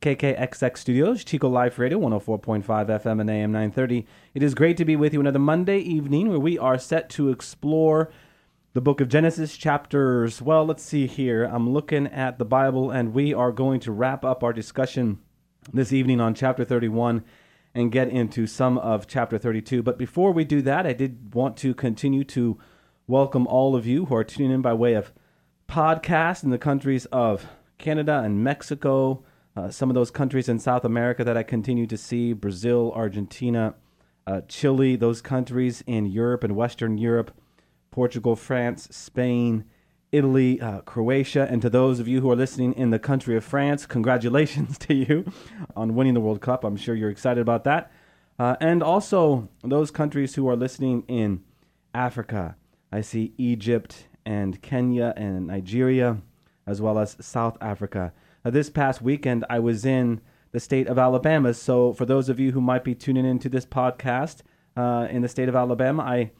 KKXX 0.00 0.78
Studios, 0.78 1.24
Chico 1.24 1.46
Life 1.46 1.78
Radio, 1.78 1.98
104.5 1.98 2.64
FM 2.64 3.20
and 3.20 3.28
AM 3.28 3.52
930. 3.52 4.06
It 4.32 4.42
is 4.42 4.54
great 4.54 4.78
to 4.78 4.86
be 4.86 4.96
with 4.96 5.12
you 5.12 5.20
another 5.20 5.38
Monday 5.38 5.78
evening 5.78 6.30
where 6.30 6.38
we 6.38 6.58
are 6.58 6.78
set 6.78 7.10
to 7.10 7.28
explore 7.28 8.10
the 8.72 8.80
book 8.80 9.02
of 9.02 9.10
Genesis, 9.10 9.58
chapters. 9.58 10.40
Well, 10.40 10.64
let's 10.64 10.82
see 10.82 11.06
here. 11.06 11.44
I'm 11.44 11.68
looking 11.68 12.06
at 12.06 12.38
the 12.38 12.46
Bible, 12.46 12.90
and 12.90 13.12
we 13.12 13.34
are 13.34 13.52
going 13.52 13.78
to 13.80 13.92
wrap 13.92 14.24
up 14.24 14.42
our 14.42 14.54
discussion 14.54 15.18
this 15.70 15.92
evening 15.92 16.18
on 16.18 16.32
chapter 16.32 16.64
31 16.64 17.22
and 17.74 17.92
get 17.92 18.08
into 18.08 18.46
some 18.46 18.78
of 18.78 19.06
chapter 19.06 19.36
32. 19.36 19.82
But 19.82 19.98
before 19.98 20.32
we 20.32 20.46
do 20.46 20.62
that, 20.62 20.86
I 20.86 20.94
did 20.94 21.34
want 21.34 21.58
to 21.58 21.74
continue 21.74 22.24
to 22.24 22.58
welcome 23.06 23.46
all 23.46 23.76
of 23.76 23.86
you 23.86 24.06
who 24.06 24.14
are 24.14 24.24
tuning 24.24 24.50
in 24.50 24.62
by 24.62 24.72
way 24.72 24.94
of 24.94 25.12
podcast 25.68 26.42
in 26.42 26.48
the 26.48 26.56
countries 26.56 27.04
of 27.12 27.46
Canada 27.76 28.22
and 28.24 28.42
Mexico 28.42 29.24
uh, 29.56 29.70
some 29.70 29.90
of 29.90 29.94
those 29.94 30.10
countries 30.10 30.48
in 30.48 30.58
South 30.58 30.84
America 30.84 31.24
that 31.24 31.36
I 31.36 31.42
continue 31.42 31.86
to 31.86 31.96
see 31.96 32.32
Brazil, 32.32 32.92
Argentina, 32.94 33.74
uh, 34.26 34.42
Chile, 34.48 34.96
those 34.96 35.20
countries 35.20 35.82
in 35.86 36.06
Europe 36.06 36.44
and 36.44 36.54
Western 36.54 36.98
Europe, 36.98 37.32
Portugal, 37.90 38.36
France, 38.36 38.88
Spain, 38.90 39.64
Italy, 40.12 40.60
uh, 40.60 40.80
Croatia, 40.80 41.46
and 41.50 41.62
to 41.62 41.70
those 41.70 42.00
of 42.00 42.08
you 42.08 42.20
who 42.20 42.30
are 42.30 42.36
listening 42.36 42.72
in 42.74 42.90
the 42.90 42.98
country 42.98 43.36
of 43.36 43.44
France, 43.44 43.86
congratulations 43.86 44.78
to 44.86 44.94
you 44.94 45.24
on 45.76 45.94
winning 45.94 46.14
the 46.14 46.20
World 46.20 46.40
Cup. 46.40 46.64
I'm 46.64 46.76
sure 46.76 46.94
you're 46.94 47.10
excited 47.10 47.40
about 47.40 47.64
that. 47.64 47.92
Uh, 48.38 48.56
and 48.60 48.82
also 48.82 49.48
those 49.62 49.90
countries 49.90 50.34
who 50.34 50.48
are 50.48 50.56
listening 50.56 51.04
in 51.08 51.42
Africa. 51.94 52.56
I 52.90 53.02
see 53.02 53.34
Egypt 53.36 54.06
and 54.24 54.60
Kenya 54.62 55.12
and 55.16 55.46
Nigeria, 55.46 56.18
as 56.66 56.80
well 56.80 56.98
as 56.98 57.16
South 57.20 57.56
Africa. 57.60 58.12
Uh, 58.44 58.50
this 58.50 58.70
past 58.70 59.02
weekend, 59.02 59.44
I 59.50 59.58
was 59.58 59.84
in 59.84 60.20
the 60.52 60.60
state 60.60 60.86
of 60.86 60.98
Alabama. 60.98 61.54
So, 61.54 61.92
for 61.92 62.06
those 62.06 62.28
of 62.28 62.40
you 62.40 62.52
who 62.52 62.60
might 62.60 62.84
be 62.84 62.94
tuning 62.94 63.26
into 63.26 63.48
this 63.48 63.66
podcast 63.66 64.38
uh, 64.76 65.06
in 65.10 65.22
the 65.22 65.28
state 65.28 65.48
of 65.48 65.56
Alabama, 65.56 66.02
I 66.02 66.30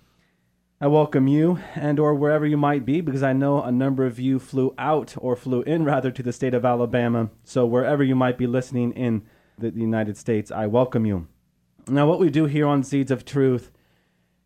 I 0.83 0.87
welcome 0.87 1.29
you 1.29 1.59
and 1.75 1.99
or 1.99 2.15
wherever 2.15 2.47
you 2.47 2.57
might 2.57 2.87
be 2.87 3.03
because 3.03 3.23
I 3.23 3.35
know 3.35 3.63
a 3.63 3.71
number 3.71 4.07
of 4.07 4.19
you 4.19 4.39
flew 4.39 4.75
out 4.79 5.15
or 5.19 5.37
flew 5.37 5.61
in 5.65 5.85
rather 5.85 6.11
to 6.11 6.23
the 6.23 6.33
state 6.33 6.55
of 6.55 6.65
Alabama. 6.65 7.29
So 7.45 7.67
wherever 7.67 8.03
you 8.03 8.15
might 8.15 8.39
be 8.39 8.47
listening 8.47 8.93
in 8.93 9.21
the, 9.59 9.71
the 9.71 9.81
United 9.83 10.17
States, 10.17 10.51
I 10.51 10.69
welcome 10.69 11.05
you. 11.05 11.29
Now 11.87 12.09
what 12.09 12.19
we 12.19 12.31
do 12.31 12.47
here 12.47 12.67
on 12.67 12.83
Seeds 12.83 13.11
of 13.11 13.27
Truth 13.27 13.71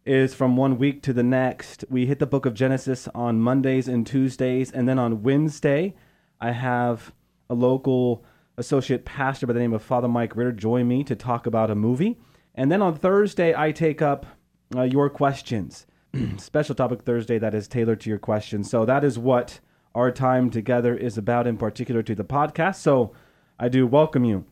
is 0.04 0.34
from 0.34 0.56
one 0.56 0.76
week 0.76 1.02
to 1.02 1.12
the 1.12 1.22
next. 1.22 1.84
We 1.88 2.06
hit 2.06 2.18
the 2.18 2.26
book 2.26 2.46
of 2.46 2.54
Genesis 2.54 3.06
on 3.14 3.38
Mondays 3.38 3.86
and 3.86 4.04
Tuesdays 4.04 4.72
and 4.72 4.88
then 4.88 4.98
on 4.98 5.22
Wednesday 5.22 5.94
I 6.40 6.50
have 6.50 7.12
a 7.48 7.54
local 7.54 8.24
associate 8.56 9.04
pastor 9.04 9.46
by 9.46 9.52
the 9.52 9.60
name 9.60 9.72
of 9.72 9.82
Father 9.82 10.08
Mike 10.08 10.36
Ritter 10.36 10.52
join 10.52 10.86
me 10.88 11.04
to 11.04 11.16
talk 11.16 11.46
about 11.46 11.70
a 11.70 11.74
movie. 11.74 12.18
And 12.54 12.70
then 12.70 12.82
on 12.82 12.94
Thursday, 12.94 13.54
I 13.56 13.72
take 13.72 14.00
up 14.00 14.26
uh, 14.74 14.82
your 14.82 15.10
questions. 15.10 15.86
Special 16.38 16.74
topic 16.74 17.02
Thursday 17.02 17.38
that 17.38 17.54
is 17.54 17.66
tailored 17.66 18.00
to 18.02 18.10
your 18.10 18.18
questions. 18.18 18.70
So 18.70 18.84
that 18.84 19.02
is 19.04 19.18
what 19.18 19.60
our 19.94 20.10
time 20.10 20.50
together 20.50 20.96
is 20.96 21.18
about, 21.18 21.46
in 21.46 21.56
particular 21.56 22.02
to 22.02 22.14
the 22.14 22.24
podcast. 22.24 22.76
So 22.76 23.12
I 23.58 23.68
do 23.68 23.86
welcome 23.86 24.24
you. 24.24 24.44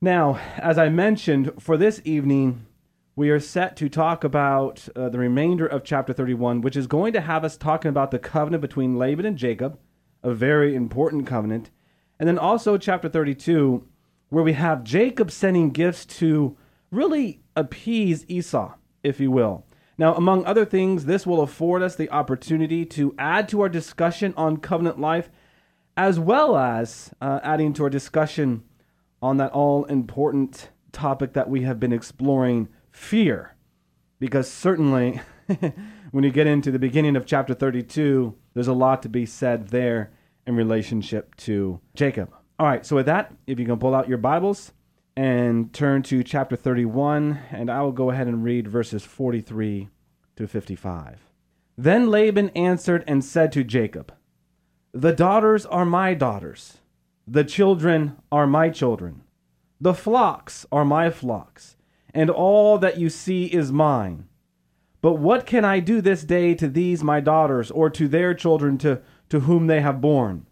Now, 0.00 0.40
as 0.56 0.78
I 0.78 0.88
mentioned, 0.88 1.52
for 1.58 1.76
this 1.76 2.00
evening, 2.04 2.66
we 3.16 3.28
are 3.28 3.40
set 3.40 3.76
to 3.76 3.90
talk 3.90 4.24
about 4.24 4.88
uh, 4.96 5.10
the 5.10 5.18
remainder 5.18 5.66
of 5.66 5.84
chapter 5.84 6.14
31, 6.14 6.62
which 6.62 6.76
is 6.76 6.86
going 6.86 7.12
to 7.12 7.20
have 7.20 7.44
us 7.44 7.58
talking 7.58 7.90
about 7.90 8.10
the 8.10 8.18
covenant 8.18 8.62
between 8.62 8.96
Laban 8.96 9.26
and 9.26 9.36
Jacob, 9.36 9.78
a 10.22 10.32
very 10.32 10.74
important 10.74 11.26
covenant 11.26 11.70
and 12.20 12.28
then 12.28 12.38
also 12.38 12.76
chapter 12.76 13.08
32, 13.08 13.82
where 14.28 14.44
we 14.44 14.52
have 14.52 14.84
Jacob 14.84 15.30
sending 15.30 15.70
gifts 15.70 16.04
to 16.04 16.54
really 16.90 17.40
appease 17.56 18.26
Esau, 18.28 18.74
if 19.02 19.18
you 19.18 19.30
will. 19.30 19.64
Now, 19.96 20.14
among 20.14 20.44
other 20.44 20.66
things, 20.66 21.06
this 21.06 21.26
will 21.26 21.40
afford 21.40 21.82
us 21.82 21.96
the 21.96 22.10
opportunity 22.10 22.84
to 22.84 23.14
add 23.18 23.48
to 23.48 23.62
our 23.62 23.70
discussion 23.70 24.34
on 24.36 24.58
covenant 24.58 25.00
life, 25.00 25.30
as 25.96 26.20
well 26.20 26.58
as 26.58 27.10
uh, 27.22 27.40
adding 27.42 27.72
to 27.74 27.84
our 27.84 27.90
discussion 27.90 28.64
on 29.22 29.38
that 29.38 29.52
all 29.52 29.84
important 29.86 30.68
topic 30.92 31.32
that 31.32 31.48
we 31.48 31.62
have 31.62 31.80
been 31.80 31.92
exploring 31.92 32.68
fear. 32.90 33.56
Because 34.18 34.50
certainly, 34.50 35.22
when 36.10 36.24
you 36.24 36.30
get 36.30 36.46
into 36.46 36.70
the 36.70 36.78
beginning 36.78 37.16
of 37.16 37.24
chapter 37.24 37.54
32, 37.54 38.34
there's 38.52 38.68
a 38.68 38.74
lot 38.74 39.00
to 39.02 39.08
be 39.08 39.24
said 39.24 39.68
there 39.68 40.10
in 40.46 40.56
relationship 40.56 41.34
to 41.36 41.80
Jacob. 41.94 42.32
All 42.58 42.66
right, 42.66 42.84
so 42.84 42.96
with 42.96 43.06
that, 43.06 43.34
if 43.46 43.58
you 43.58 43.66
can 43.66 43.78
pull 43.78 43.94
out 43.94 44.08
your 44.08 44.18
Bibles 44.18 44.72
and 45.16 45.72
turn 45.72 46.02
to 46.04 46.22
chapter 46.22 46.56
31, 46.56 47.38
and 47.50 47.70
I 47.70 47.82
will 47.82 47.92
go 47.92 48.10
ahead 48.10 48.26
and 48.26 48.44
read 48.44 48.68
verses 48.68 49.04
43 49.04 49.88
to 50.36 50.46
55. 50.46 51.30
Then 51.76 52.10
Laban 52.10 52.50
answered 52.50 53.04
and 53.06 53.24
said 53.24 53.52
to 53.52 53.64
Jacob, 53.64 54.12
The 54.92 55.12
daughters 55.12 55.64
are 55.66 55.84
my 55.84 56.14
daughters, 56.14 56.78
the 57.26 57.44
children 57.44 58.16
are 58.30 58.46
my 58.46 58.68
children, 58.70 59.22
the 59.80 59.94
flocks 59.94 60.66
are 60.70 60.84
my 60.84 61.10
flocks, 61.10 61.76
and 62.12 62.28
all 62.28 62.76
that 62.78 62.98
you 62.98 63.08
see 63.08 63.46
is 63.46 63.72
mine. 63.72 64.26
But 65.00 65.14
what 65.14 65.46
can 65.46 65.64
I 65.64 65.80
do 65.80 66.02
this 66.02 66.24
day 66.24 66.54
to 66.56 66.68
these 66.68 67.02
my 67.02 67.20
daughters, 67.20 67.70
or 67.70 67.88
to 67.90 68.08
their 68.08 68.34
children 68.34 68.76
to 68.78 69.00
to 69.30 69.40
whom 69.40 69.66
they 69.66 69.80
have 69.80 70.00
borne. 70.00 70.46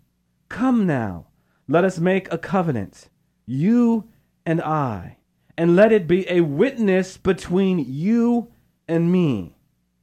Come 0.48 0.86
now, 0.86 1.26
let 1.68 1.84
us 1.84 1.98
make 1.98 2.32
a 2.32 2.38
covenant, 2.38 3.10
you 3.44 4.08
and 4.46 4.62
I, 4.62 5.18
and 5.56 5.76
let 5.76 5.92
it 5.92 6.06
be 6.06 6.28
a 6.30 6.40
witness 6.40 7.18
between 7.18 7.84
you 7.86 8.50
and 8.88 9.12
me. 9.12 9.56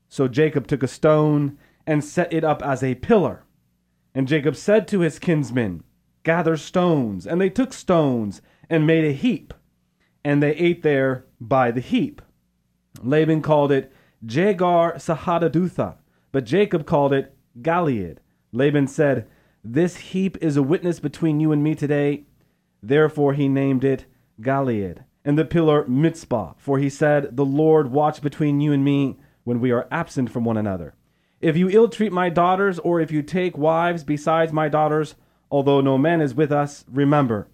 So 0.08 0.28
Jacob 0.28 0.68
took 0.68 0.84
a 0.84 0.88
stone 0.88 1.58
and 1.88 2.04
set 2.04 2.32
it 2.32 2.44
up 2.44 2.62
as 2.62 2.84
a 2.84 2.96
pillar. 2.96 3.44
And 4.14 4.28
Jacob 4.28 4.56
said 4.56 4.88
to 4.90 5.00
his 5.00 5.20
kinsmen, 5.20 5.84
Gather 6.24 6.58
stones. 6.58 7.28
And 7.28 7.40
they 7.40 7.50
took 7.50 7.74
stones 7.74 8.42
and 8.70 8.88
made 8.88 9.06
a 9.06 9.14
heap, 9.14 9.54
and 10.24 10.42
they 10.42 10.56
ate 10.56 10.84
there 10.84 11.26
by 11.40 11.72
the 11.72 11.82
heap. 11.82 12.22
Laban 13.04 13.42
called 13.42 13.72
it 13.72 13.92
Jagar 14.26 14.96
Sahadutha, 14.96 15.98
but 16.32 16.46
Jacob 16.46 16.86
called 16.86 17.14
it 17.14 17.36
Galeed. 17.62 18.18
Laban 18.56 18.88
said, 18.88 19.28
This 19.64 19.98
heap 19.98 20.38
is 20.42 20.56
a 20.56 20.64
witness 20.64 21.02
between 21.02 21.42
you 21.42 21.52
and 21.52 21.62
me 21.62 21.76
today. 21.76 22.24
Therefore 22.82 23.34
he 23.34 23.50
named 23.50 23.84
it 23.84 24.06
Galeed, 24.42 25.04
and 25.26 25.38
the 25.38 25.44
pillar 25.44 25.86
Mizpah, 25.88 26.54
for 26.58 26.80
he 26.80 26.90
said, 26.90 27.36
The 27.36 27.46
Lord 27.46 27.92
watch 27.92 28.22
between 28.22 28.62
you 28.62 28.72
and 28.72 28.84
me 28.84 29.20
when 29.44 29.60
we 29.60 29.72
are 29.72 29.88
absent 29.92 30.32
from 30.32 30.46
one 30.46 30.56
another. 30.56 30.96
If 31.42 31.58
you 31.58 31.70
ill 31.70 31.90
treat 31.90 32.14
my 32.14 32.30
daughters, 32.30 32.80
or 32.80 33.02
if 33.02 33.12
you 33.12 33.22
take 33.22 33.58
wives 33.58 34.06
besides 34.06 34.54
my 34.54 34.70
daughters, 34.70 35.16
although 35.52 35.82
no 35.82 35.98
man 35.98 36.22
is 36.22 36.34
with 36.34 36.52
us, 36.52 36.86
remember, 36.90 37.50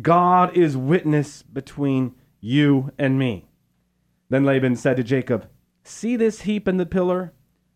God 0.00 0.56
is 0.56 0.76
witness 0.76 1.42
between 1.42 2.14
you 2.40 2.92
and 2.98 3.18
me. 3.18 3.48
Then 4.28 4.44
Laban 4.44 4.76
said 4.76 4.96
to 4.98 5.02
Jacob, 5.02 5.48
See 5.82 6.14
this 6.14 6.42
heap 6.42 6.68
and 6.68 6.78
the 6.78 6.86
pillar, 6.86 7.32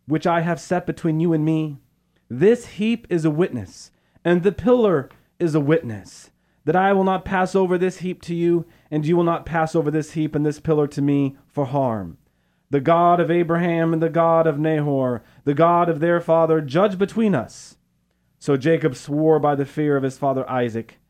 which 0.06 0.26
I 0.26 0.40
have 0.42 0.60
set 0.60 0.86
between 0.86 1.18
you 1.18 1.32
and 1.32 1.44
me. 1.44 1.78
This 2.32 2.66
heap 2.66 3.08
is 3.10 3.24
a 3.24 3.30
witness, 3.30 3.90
and 4.24 4.44
the 4.44 4.52
pillar 4.52 5.08
is 5.40 5.56
a 5.56 5.60
witness, 5.60 6.30
that 6.64 6.76
I 6.76 6.92
will 6.92 7.02
not 7.02 7.24
pass 7.24 7.56
over 7.56 7.76
this 7.76 7.98
heap 7.98 8.22
to 8.22 8.36
you, 8.36 8.66
and 8.88 9.04
you 9.04 9.16
will 9.16 9.24
not 9.24 9.44
pass 9.44 9.74
over 9.74 9.90
this 9.90 10.12
heap 10.12 10.36
and 10.36 10.46
this 10.46 10.60
pillar 10.60 10.86
to 10.86 11.02
me 11.02 11.36
for 11.48 11.64
harm. 11.64 12.18
The 12.70 12.80
God 12.80 13.18
of 13.18 13.32
Abraham 13.32 13.92
and 13.92 14.00
the 14.00 14.08
God 14.08 14.46
of 14.46 14.60
Nahor, 14.60 15.24
the 15.42 15.54
God 15.54 15.88
of 15.88 15.98
their 15.98 16.20
father, 16.20 16.60
judge 16.60 16.98
between 16.98 17.34
us. 17.34 17.78
So 18.38 18.56
Jacob 18.56 18.94
swore 18.94 19.40
by 19.40 19.56
the 19.56 19.66
fear 19.66 19.96
of 19.96 20.04
his 20.04 20.16
father 20.16 20.48
Isaac, 20.48 21.00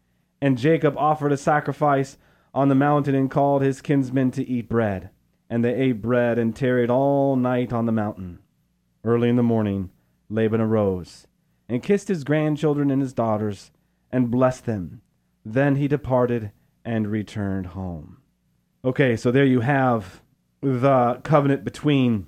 and 0.40 0.56
Jacob 0.56 0.96
offered 0.96 1.32
a 1.32 1.36
sacrifice 1.36 2.16
on 2.54 2.70
the 2.70 2.74
mountain 2.74 3.14
and 3.14 3.30
called 3.30 3.60
his 3.60 3.82
kinsmen 3.82 4.30
to 4.30 4.48
eat 4.48 4.70
bread. 4.70 5.10
And 5.50 5.62
they 5.62 5.74
ate 5.74 6.00
bread 6.00 6.38
and 6.38 6.56
tarried 6.56 6.88
all 6.88 7.36
night 7.36 7.74
on 7.74 7.84
the 7.84 7.92
mountain. 7.92 8.38
Early 9.04 9.28
in 9.28 9.36
the 9.36 9.42
morning, 9.42 9.90
Laban 10.30 10.60
arose 10.60 11.26
and 11.68 11.82
kissed 11.82 12.08
his 12.08 12.24
grandchildren 12.24 12.90
and 12.90 13.02
his 13.02 13.12
daughters 13.12 13.70
and 14.10 14.30
blessed 14.30 14.64
them. 14.64 15.02
Then 15.44 15.76
he 15.76 15.88
departed 15.88 16.52
and 16.84 17.08
returned 17.08 17.66
home. 17.66 18.18
Okay, 18.84 19.16
so 19.16 19.30
there 19.30 19.44
you 19.44 19.60
have 19.60 20.22
the 20.62 21.20
covenant 21.22 21.64
between 21.64 22.26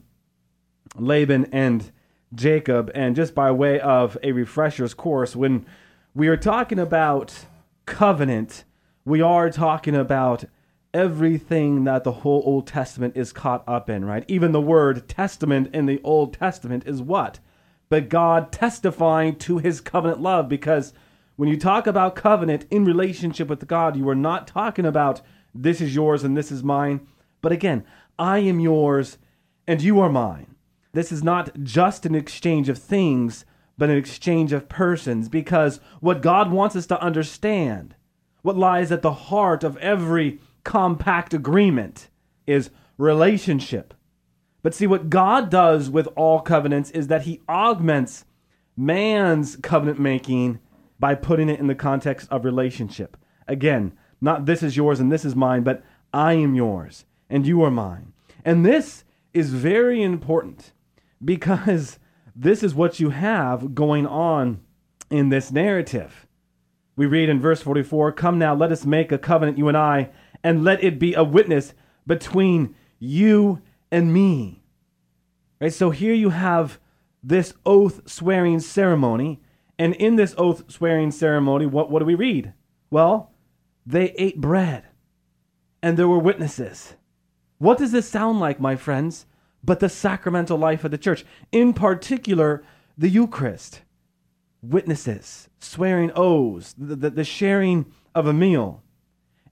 Laban 0.97 1.47
and 1.53 1.91
Jacob. 2.35 2.91
And 2.95 3.17
just 3.17 3.35
by 3.35 3.51
way 3.51 3.81
of 3.81 4.19
a 4.23 4.33
refresher's 4.33 4.95
course, 4.95 5.35
when 5.35 5.67
we 6.15 6.29
are 6.29 6.37
talking 6.37 6.79
about 6.79 7.47
covenant, 7.87 8.65
we 9.05 9.21
are 9.23 9.51
talking 9.51 9.95
about 9.97 10.45
everything 10.95 11.85
that 11.85 12.05
the 12.05 12.13
whole 12.13 12.43
Old 12.45 12.67
Testament 12.67 13.17
is 13.17 13.33
caught 13.33 13.65
up 13.67 13.89
in, 13.89 14.05
right? 14.05 14.25
Even 14.29 14.53
the 14.53 14.61
word 14.61 15.09
testament 15.09 15.75
in 15.75 15.87
the 15.87 16.01
Old 16.05 16.35
Testament 16.35 16.85
is 16.87 17.01
what? 17.01 17.41
But 17.93 18.09
God 18.09 18.53
testifying 18.53 19.37
to 19.41 19.59
his 19.59 19.83
covenant 19.83 20.23
love 20.23 20.49
because 20.49 20.95
when 21.37 21.51
you 21.51 21.59
talk 21.59 21.87
about 21.87 22.17
covenant 22.17 22.65
in 22.71 22.87
relationship 22.87 23.49
with 23.49 23.69
God, 23.69 23.99
you 23.99 24.09
are 24.09 24.15
not 24.15 24.47
talking 24.47 24.87
about 24.87 25.21
this 25.55 25.79
is 25.79 25.95
yours 25.95 26.25
and 26.25 26.35
this 26.35 26.51
is 26.51 26.65
mine. 26.65 27.07
But 27.43 27.53
again, 27.53 27.85
I 28.19 28.39
am 28.39 28.61
yours 28.61 29.19
and 29.67 29.83
you 29.83 30.01
are 30.01 30.09
mine. 30.09 30.55
This 30.95 31.13
is 31.13 31.23
not 31.23 31.51
just 31.63 32.07
an 32.07 32.15
exchange 32.15 32.71
of 32.71 32.79
things, 32.79 33.45
but 33.77 33.91
an 33.91 33.99
exchange 33.99 34.55
of 34.55 34.71
persons 34.71 35.29
because 35.29 35.79
what 36.01 36.23
God 36.23 36.51
wants 36.51 36.75
us 36.75 36.87
to 36.87 37.03
understand, 37.03 37.95
what 38.41 38.57
lies 38.57 38.91
at 38.91 39.03
the 39.03 39.13
heart 39.13 39.63
of 39.63 39.77
every 39.77 40.41
compact 40.65 41.35
agreement 41.35 42.09
is 42.47 42.71
relationship. 42.97 43.93
But 44.63 44.75
see, 44.75 44.87
what 44.87 45.11
God 45.11 45.51
does 45.51 45.91
with 45.91 46.07
all 46.17 46.41
covenants 46.41 46.91
is 46.91 47.09
that 47.09 47.23
he 47.23 47.41
augments 47.49 48.25
man's 48.77 49.57
covenant 49.57 49.99
making 49.99 50.61
by 50.99 51.15
putting 51.15 51.49
it 51.49 51.59
in 51.61 51.67
the 51.67 51.75
context 51.75 52.29
of 52.31 52.45
relationship. 52.45 53.17
Again, 53.49 53.93
not 54.21 54.47
this 54.47 54.63
is 54.63 54.77
yours 54.77 55.01
and 55.01 55.11
this 55.11 55.25
is 55.25 55.35
mine, 55.35 55.63
but 55.65 55.83
I 56.13 56.35
am 56.35 56.55
yours 56.55 57.05
and 57.29 57.47
you 57.47 57.63
are 57.63 57.71
mine. 57.71 58.13
And 58.45 58.65
this 58.65 59.05
is 59.35 59.53
very 59.53 60.03
important 60.03 60.73
because 61.25 61.99
this 62.35 62.63
is 62.63 62.75
what 62.75 63.01
you 63.01 63.11
have 63.11 63.75
going 63.75 64.07
on 64.07 64.61
in 65.11 65.29
this 65.29 65.51
narrative. 65.51 66.27
We 66.95 67.07
read 67.07 67.29
in 67.29 67.41
verse 67.41 67.63
44 67.63 68.13
Come 68.13 68.39
now, 68.39 68.55
let 68.55 68.73
us 68.73 68.85
make 68.85 69.11
a 69.11 69.19
covenant, 69.19 69.59
you 69.59 69.69
and 69.69 69.77
I, 69.77 70.11
and 70.45 70.63
let 70.63 70.83
it 70.85 70.99
be 70.99 71.15
a 71.15 71.25
witness 71.25 71.75
between 72.07 72.75
you 72.99 73.61
and 73.93 74.13
me. 74.13 74.65
Right? 75.61 75.73
So 75.73 75.91
here 75.91 76.15
you 76.15 76.31
have 76.31 76.81
this 77.23 77.55
oath 77.65 78.11
swearing 78.11 78.59
ceremony. 78.59 79.41
And 79.79 79.95
in 79.95 80.17
this 80.17 80.35
oath 80.37 80.71
swearing 80.71 81.13
ceremony, 81.13 81.67
what, 81.67 81.91
what 81.91 82.01
do 82.01 82.07
we 82.07 82.17
read? 82.17 82.55
Well, 82.91 83.33
they 83.87 84.11
ate 84.13 84.41
bread 84.41 84.85
and 85.83 85.97
there 85.97 86.09
were 86.09 86.19
witnesses. 86.19 86.95
What 87.59 87.79
does 87.79 87.93
this 87.93 88.09
sound 88.09 88.41
like, 88.41 88.59
my 88.59 88.75
friends? 88.75 89.27
But 89.63 89.79
the 89.79 89.89
sacramental 89.89 90.59
life 90.59 90.85
of 90.85 90.91
the 90.91 90.99
church, 90.99 91.25
in 91.53 91.73
particular, 91.73 92.65
the 92.99 93.09
Eucharist. 93.09 93.83
Witnesses, 94.63 95.49
swearing 95.59 96.13
oaths, 96.15 96.75
the, 96.79 96.95
the, 96.95 97.11
the 97.11 97.25
sharing 97.25 97.87
of 98.15 98.27
a 98.27 98.33
meal. 98.33 98.83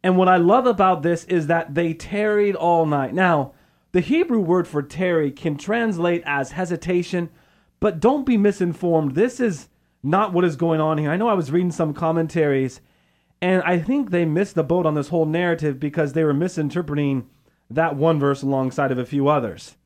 And 0.02 0.16
what 0.16 0.28
I 0.28 0.36
love 0.36 0.66
about 0.66 1.02
this 1.02 1.24
is 1.24 1.48
that 1.48 1.74
they 1.74 1.94
tarried 1.94 2.54
all 2.54 2.86
night. 2.86 3.12
Now, 3.12 3.52
the 3.92 4.00
Hebrew 4.00 4.40
word 4.40 4.68
for 4.68 4.82
tarry 4.82 5.30
can 5.30 5.56
translate 5.56 6.22
as 6.24 6.52
hesitation, 6.52 7.30
but 7.80 8.00
don't 8.00 8.24
be 8.26 8.36
misinformed. 8.36 9.14
This 9.14 9.40
is 9.40 9.68
not 10.02 10.32
what 10.32 10.44
is 10.44 10.56
going 10.56 10.80
on 10.80 10.98
here. 10.98 11.10
I 11.10 11.16
know 11.16 11.28
I 11.28 11.34
was 11.34 11.50
reading 11.50 11.72
some 11.72 11.92
commentaries, 11.92 12.80
and 13.42 13.62
I 13.62 13.78
think 13.78 14.10
they 14.10 14.24
missed 14.24 14.54
the 14.54 14.62
boat 14.62 14.86
on 14.86 14.94
this 14.94 15.08
whole 15.08 15.26
narrative 15.26 15.80
because 15.80 16.12
they 16.12 16.24
were 16.24 16.34
misinterpreting 16.34 17.28
that 17.68 17.96
one 17.96 18.18
verse 18.18 18.42
alongside 18.42 18.90
of 18.92 18.98
a 18.98 19.06
few 19.06 19.28
others. 19.28 19.76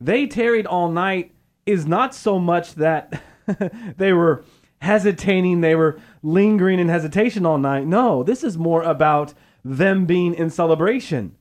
They 0.00 0.26
tarried 0.26 0.66
all 0.66 0.90
night 0.90 1.34
is 1.66 1.86
not 1.86 2.14
so 2.14 2.38
much 2.38 2.74
that 2.74 3.22
they 3.96 4.12
were 4.12 4.44
hesitating, 4.80 5.60
they 5.60 5.74
were 5.74 5.98
lingering 6.22 6.78
in 6.78 6.88
hesitation 6.88 7.46
all 7.46 7.58
night. 7.58 7.86
No, 7.86 8.22
this 8.22 8.44
is 8.44 8.58
more 8.58 8.82
about 8.82 9.32
them 9.64 10.04
being 10.04 10.34
in 10.34 10.50
celebration. 10.50 11.36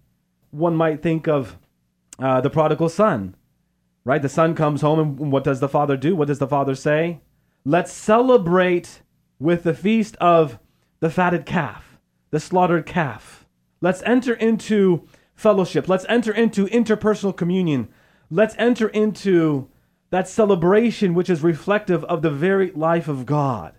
One 0.51 0.75
might 0.75 1.01
think 1.01 1.27
of 1.27 1.57
uh, 2.19 2.41
the 2.41 2.49
prodigal 2.49 2.89
son, 2.89 3.35
right? 4.05 4.21
The 4.21 4.29
son 4.29 4.55
comes 4.55 4.81
home, 4.81 4.99
and 4.99 5.31
what 5.31 5.43
does 5.43 5.59
the 5.59 5.69
father 5.69 5.97
do? 5.97 6.15
What 6.15 6.27
does 6.27 6.39
the 6.39 6.47
father 6.47 6.75
say? 6.75 7.21
Let's 7.65 7.91
celebrate 7.91 9.01
with 9.39 9.63
the 9.63 9.73
feast 9.73 10.15
of 10.17 10.59
the 10.99 11.09
fatted 11.09 11.45
calf, 11.45 11.97
the 12.31 12.39
slaughtered 12.39 12.85
calf. 12.85 13.45
Let's 13.81 14.01
enter 14.03 14.33
into 14.33 15.07
fellowship. 15.35 15.89
Let's 15.89 16.05
enter 16.07 16.31
into 16.31 16.67
interpersonal 16.67 17.35
communion. 17.35 17.89
Let's 18.29 18.55
enter 18.57 18.87
into 18.87 19.69
that 20.09 20.27
celebration 20.27 21.13
which 21.13 21.29
is 21.29 21.41
reflective 21.41 22.03
of 22.05 22.21
the 22.21 22.29
very 22.29 22.71
life 22.71 23.07
of 23.07 23.25
God. 23.25 23.73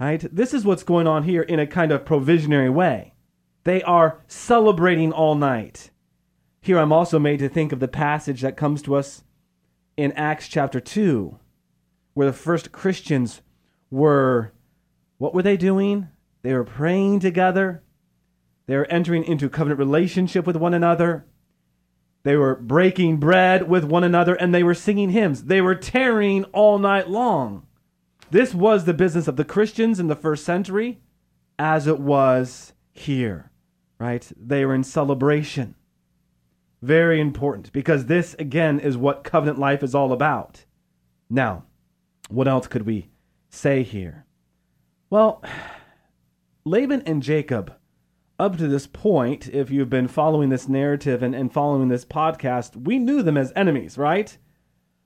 Right? 0.00 0.24
This 0.34 0.52
is 0.52 0.64
what's 0.64 0.82
going 0.82 1.06
on 1.06 1.22
here 1.22 1.42
in 1.42 1.60
a 1.60 1.66
kind 1.66 1.92
of 1.92 2.04
provisionary 2.04 2.72
way. 2.72 3.14
They 3.64 3.82
are 3.82 4.20
celebrating 4.26 5.12
all 5.12 5.36
night. 5.36 5.90
Here 6.62 6.78
I'm 6.78 6.92
also 6.92 7.18
made 7.18 7.40
to 7.40 7.48
think 7.48 7.72
of 7.72 7.80
the 7.80 7.88
passage 7.88 8.40
that 8.40 8.56
comes 8.56 8.82
to 8.82 8.94
us 8.94 9.24
in 9.96 10.12
Acts 10.12 10.48
chapter 10.48 10.80
2, 10.80 11.38
where 12.14 12.26
the 12.26 12.32
first 12.32 12.72
Christians 12.72 13.42
were, 13.90 14.52
what 15.18 15.34
were 15.34 15.42
they 15.42 15.56
doing? 15.56 16.08
They 16.42 16.54
were 16.54 16.64
praying 16.64 17.20
together. 17.20 17.82
They 18.66 18.76
were 18.76 18.86
entering 18.86 19.24
into 19.24 19.50
covenant 19.50 19.80
relationship 19.80 20.46
with 20.46 20.56
one 20.56 20.72
another. 20.72 21.26
They 22.22 22.36
were 22.36 22.54
breaking 22.54 23.16
bread 23.16 23.68
with 23.68 23.82
one 23.82 24.04
another 24.04 24.34
and 24.34 24.54
they 24.54 24.62
were 24.62 24.72
singing 24.72 25.10
hymns. 25.10 25.44
They 25.44 25.60
were 25.60 25.74
tarrying 25.74 26.44
all 26.44 26.78
night 26.78 27.10
long. 27.10 27.66
This 28.30 28.54
was 28.54 28.84
the 28.84 28.94
business 28.94 29.26
of 29.26 29.36
the 29.36 29.44
Christians 29.44 29.98
in 29.98 30.06
the 30.06 30.16
first 30.16 30.44
century, 30.44 31.00
as 31.58 31.86
it 31.86 31.98
was 31.98 32.72
here 32.92 33.50
right? 34.02 34.32
They 34.36 34.64
were 34.64 34.74
in 34.74 34.82
celebration. 34.82 35.76
Very 36.82 37.20
important 37.20 37.72
because 37.72 38.06
this, 38.06 38.34
again, 38.40 38.80
is 38.80 38.96
what 38.96 39.22
covenant 39.22 39.58
life 39.58 39.84
is 39.84 39.94
all 39.94 40.12
about. 40.12 40.64
Now, 41.30 41.64
what 42.28 42.48
else 42.48 42.66
could 42.66 42.84
we 42.84 43.08
say 43.48 43.84
here? 43.84 44.26
Well, 45.08 45.44
Laban 46.64 47.02
and 47.06 47.22
Jacob, 47.22 47.74
up 48.38 48.58
to 48.58 48.66
this 48.66 48.88
point, 48.88 49.48
if 49.48 49.70
you've 49.70 49.90
been 49.90 50.08
following 50.08 50.48
this 50.48 50.68
narrative 50.68 51.22
and, 51.22 51.36
and 51.36 51.52
following 51.52 51.86
this 51.86 52.04
podcast, 52.04 52.74
we 52.76 52.98
knew 52.98 53.22
them 53.22 53.36
as 53.36 53.52
enemies, 53.54 53.96
right? 53.96 54.36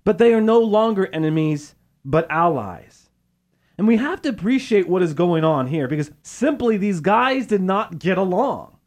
But 0.03 0.17
they 0.17 0.33
are 0.33 0.41
no 0.41 0.61
longer 0.61 1.11
enemies, 1.13 1.75
but 2.05 2.31
allies. 2.31 3.11
And 3.77 3.87
we 3.87 3.99
have 3.99 4.23
to 4.23 4.31
appreciate 4.31 4.89
what 4.89 5.03
is 5.03 5.13
going 5.13 5.45
on 5.45 5.67
here 5.67 5.89
because 5.89 6.11
simply 6.23 6.79
these 6.79 7.01
guys 7.01 7.47
did 7.47 7.61
not 7.61 7.99
get 7.99 8.17
along. 8.17 8.79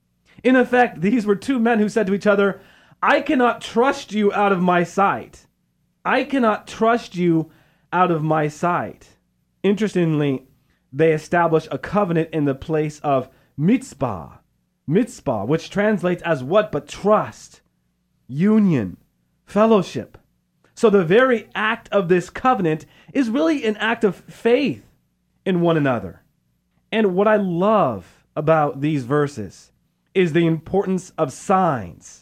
In 0.43 0.55
effect, 0.55 1.01
these 1.01 1.27
were 1.27 1.35
two 1.35 1.59
men 1.59 1.77
who 1.77 1.89
said 1.89 2.07
to 2.07 2.15
each 2.15 2.25
other, 2.25 2.61
I 3.01 3.21
cannot 3.21 3.61
trust 3.61 4.11
you 4.11 4.33
out 4.33 4.51
of 4.51 4.61
my 4.61 4.83
sight. 4.83 5.47
I 6.03 6.23
cannot 6.23 6.67
trust 6.67 7.15
you 7.15 7.51
out 7.93 8.11
of 8.11 8.23
my 8.23 8.47
sight. 8.47 9.17
Interestingly, 9.63 10.47
they 10.91 11.13
establish 11.13 11.67
a 11.71 11.77
covenant 11.77 12.29
in 12.33 12.45
the 12.45 12.55
place 12.55 12.99
of 12.99 13.29
Mizpah. 13.57 14.37
Mizpah, 14.87 15.45
which 15.45 15.69
translates 15.69 16.23
as 16.23 16.43
what 16.43 16.71
but 16.71 16.87
trust, 16.87 17.61
union, 18.27 18.97
fellowship. 19.45 20.17
So 20.73 20.89
the 20.89 21.03
very 21.03 21.49
act 21.53 21.89
of 21.89 22.09
this 22.09 22.29
covenant 22.29 22.85
is 23.13 23.29
really 23.29 23.65
an 23.65 23.77
act 23.77 24.03
of 24.03 24.15
faith 24.15 24.83
in 25.45 25.61
one 25.61 25.77
another. 25.77 26.23
And 26.91 27.13
what 27.15 27.27
I 27.27 27.35
love 27.35 28.25
about 28.35 28.81
these 28.81 29.03
verses 29.03 29.71
is 30.13 30.33
the 30.33 30.47
importance 30.47 31.11
of 31.17 31.31
signs, 31.31 32.18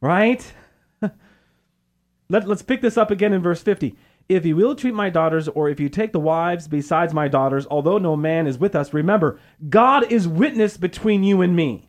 right? 0.00 0.52
Let, 2.28 2.46
let's 2.46 2.62
pick 2.62 2.82
this 2.82 2.96
up 2.96 3.10
again 3.10 3.32
in 3.32 3.42
verse 3.42 3.62
50. 3.62 3.96
If 4.28 4.44
you 4.44 4.56
will 4.56 4.74
treat 4.74 4.92
my 4.92 5.08
daughters, 5.08 5.48
or 5.48 5.70
if 5.70 5.80
you 5.80 5.88
take 5.88 6.12
the 6.12 6.20
wives 6.20 6.68
besides 6.68 7.14
my 7.14 7.28
daughters, 7.28 7.66
although 7.70 7.96
no 7.96 8.14
man 8.14 8.46
is 8.46 8.58
with 8.58 8.74
us, 8.74 8.92
remember, 8.92 9.40
God 9.70 10.12
is 10.12 10.28
witness 10.28 10.76
between 10.76 11.24
you 11.24 11.40
and 11.40 11.56
me. 11.56 11.88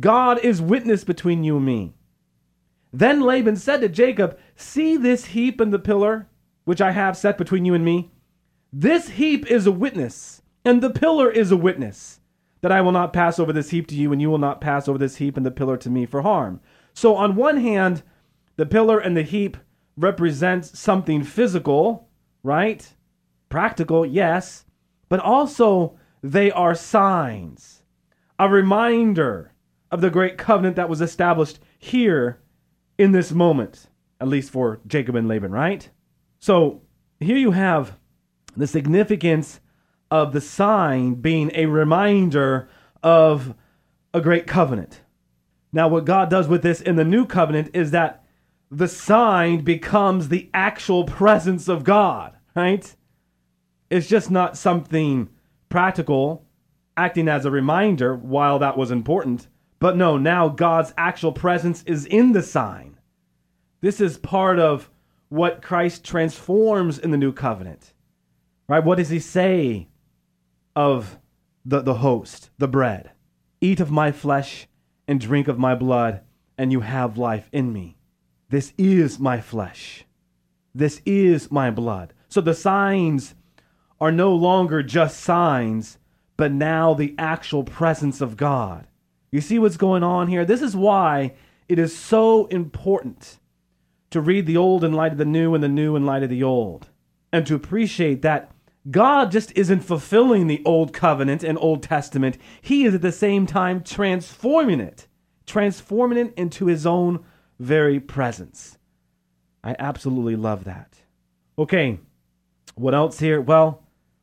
God 0.00 0.38
is 0.38 0.62
witness 0.62 1.04
between 1.04 1.44
you 1.44 1.58
and 1.58 1.66
me. 1.66 1.92
Then 2.94 3.20
Laban 3.20 3.56
said 3.56 3.82
to 3.82 3.90
Jacob, 3.90 4.38
See 4.56 4.96
this 4.96 5.26
heap 5.26 5.60
and 5.60 5.72
the 5.72 5.78
pillar 5.78 6.28
which 6.64 6.80
I 6.80 6.92
have 6.92 7.16
set 7.16 7.38
between 7.38 7.64
you 7.64 7.74
and 7.74 7.84
me? 7.84 8.10
This 8.72 9.10
heap 9.10 9.50
is 9.50 9.66
a 9.66 9.72
witness, 9.72 10.42
and 10.64 10.82
the 10.82 10.90
pillar 10.90 11.30
is 11.30 11.50
a 11.50 11.56
witness 11.56 12.20
that 12.62 12.72
I 12.72 12.80
will 12.80 12.92
not 12.92 13.12
pass 13.12 13.38
over 13.38 13.52
this 13.52 13.70
heap 13.70 13.88
to 13.88 13.94
you, 13.94 14.12
and 14.12 14.22
you 14.22 14.30
will 14.30 14.38
not 14.38 14.60
pass 14.60 14.88
over 14.88 14.98
this 14.98 15.16
heap 15.16 15.36
and 15.36 15.44
the 15.44 15.50
pillar 15.50 15.76
to 15.78 15.90
me 15.90 16.06
for 16.06 16.22
harm. 16.22 16.60
So, 16.94 17.16
on 17.16 17.36
one 17.36 17.58
hand, 17.58 18.02
the 18.56 18.66
pillar 18.66 18.98
and 18.98 19.16
the 19.16 19.22
heap 19.22 19.56
represent 19.96 20.64
something 20.64 21.22
physical, 21.22 22.08
right? 22.42 22.92
Practical, 23.48 24.04
yes, 24.06 24.64
but 25.08 25.20
also 25.20 25.98
they 26.22 26.50
are 26.50 26.74
signs, 26.74 27.82
a 28.38 28.48
reminder 28.48 29.52
of 29.90 30.00
the 30.00 30.10
great 30.10 30.38
covenant 30.38 30.76
that 30.76 30.88
was 30.88 31.00
established 31.00 31.58
here 31.78 32.40
in 32.96 33.12
this 33.12 33.32
moment, 33.32 33.88
at 34.20 34.28
least 34.28 34.50
for 34.50 34.80
Jacob 34.86 35.16
and 35.16 35.28
Laban, 35.28 35.52
right? 35.52 35.90
So 36.38 36.82
here 37.20 37.36
you 37.36 37.50
have 37.50 37.98
the 38.56 38.66
significance 38.66 39.60
of 40.10 40.32
the 40.32 40.40
sign 40.40 41.14
being 41.14 41.50
a 41.54 41.66
reminder 41.66 42.68
of 43.02 43.54
a 44.14 44.20
great 44.20 44.46
covenant. 44.46 45.01
Now, 45.72 45.88
what 45.88 46.04
God 46.04 46.28
does 46.28 46.48
with 46.48 46.62
this 46.62 46.80
in 46.80 46.96
the 46.96 47.04
new 47.04 47.24
covenant 47.24 47.70
is 47.74 47.92
that 47.92 48.24
the 48.70 48.88
sign 48.88 49.62
becomes 49.62 50.28
the 50.28 50.50
actual 50.52 51.04
presence 51.04 51.68
of 51.68 51.84
God, 51.84 52.34
right? 52.54 52.94
It's 53.90 54.08
just 54.08 54.30
not 54.30 54.56
something 54.56 55.28
practical 55.68 56.46
acting 56.96 57.28
as 57.28 57.44
a 57.44 57.50
reminder 57.50 58.14
while 58.14 58.58
that 58.58 58.76
was 58.76 58.90
important. 58.90 59.48
But 59.78 59.96
no, 59.96 60.16
now 60.16 60.48
God's 60.48 60.94
actual 60.96 61.32
presence 61.32 61.82
is 61.84 62.06
in 62.06 62.32
the 62.32 62.42
sign. 62.42 62.98
This 63.80 64.00
is 64.00 64.16
part 64.18 64.58
of 64.58 64.90
what 65.28 65.62
Christ 65.62 66.04
transforms 66.04 66.98
in 66.98 67.10
the 67.10 67.16
new 67.16 67.32
covenant. 67.32 67.92
Right? 68.68 68.84
What 68.84 68.98
does 68.98 69.08
he 69.08 69.18
say 69.18 69.88
of 70.76 71.18
the, 71.64 71.80
the 71.80 71.94
host, 71.94 72.50
the 72.58 72.68
bread? 72.68 73.10
Eat 73.60 73.80
of 73.80 73.90
my 73.90 74.12
flesh 74.12 74.68
and 75.06 75.20
drink 75.20 75.48
of 75.48 75.58
my 75.58 75.74
blood, 75.74 76.20
and 76.56 76.72
you 76.72 76.80
have 76.80 77.18
life 77.18 77.48
in 77.52 77.72
me. 77.72 77.96
This 78.48 78.72
is 78.76 79.18
my 79.18 79.40
flesh. 79.40 80.04
This 80.74 81.00
is 81.04 81.50
my 81.50 81.70
blood. 81.70 82.12
So 82.28 82.40
the 82.40 82.54
signs 82.54 83.34
are 84.00 84.12
no 84.12 84.34
longer 84.34 84.82
just 84.82 85.20
signs, 85.20 85.98
but 86.36 86.52
now 86.52 86.94
the 86.94 87.14
actual 87.18 87.64
presence 87.64 88.20
of 88.20 88.36
God. 88.36 88.86
You 89.30 89.40
see 89.40 89.58
what's 89.58 89.76
going 89.76 90.02
on 90.02 90.28
here? 90.28 90.44
This 90.44 90.62
is 90.62 90.76
why 90.76 91.34
it 91.68 91.78
is 91.78 91.96
so 91.96 92.46
important 92.46 93.38
to 94.10 94.20
read 94.20 94.46
the 94.46 94.56
old 94.56 94.84
in 94.84 94.92
light 94.92 95.12
of 95.12 95.18
the 95.18 95.24
new 95.24 95.54
and 95.54 95.64
the 95.64 95.68
new 95.68 95.96
in 95.96 96.04
light 96.04 96.22
of 96.22 96.30
the 96.30 96.42
old, 96.42 96.88
and 97.32 97.46
to 97.46 97.54
appreciate 97.54 98.22
that 98.22 98.50
God 98.90 99.30
just 99.30 99.52
isn't 99.56 99.80
fulfilling 99.80 100.46
the 100.46 100.62
old 100.64 100.92
covenant 100.92 101.44
and 101.44 101.56
Old 101.58 101.82
Testament. 101.82 102.36
He 102.60 102.84
is 102.84 102.94
at 102.94 103.02
the 103.02 103.12
same 103.12 103.46
time 103.46 103.82
transforming 103.82 104.80
it, 104.80 105.06
transforming 105.46 106.18
it 106.18 106.34
into 106.36 106.66
his 106.66 106.84
own 106.84 107.24
very 107.60 108.00
presence. 108.00 108.78
I 109.62 109.76
absolutely 109.78 110.34
love 110.34 110.64
that. 110.64 110.96
Okay, 111.58 112.00
what 112.74 112.94
else 112.94 113.20
here? 113.20 113.40
Well, 113.40 113.82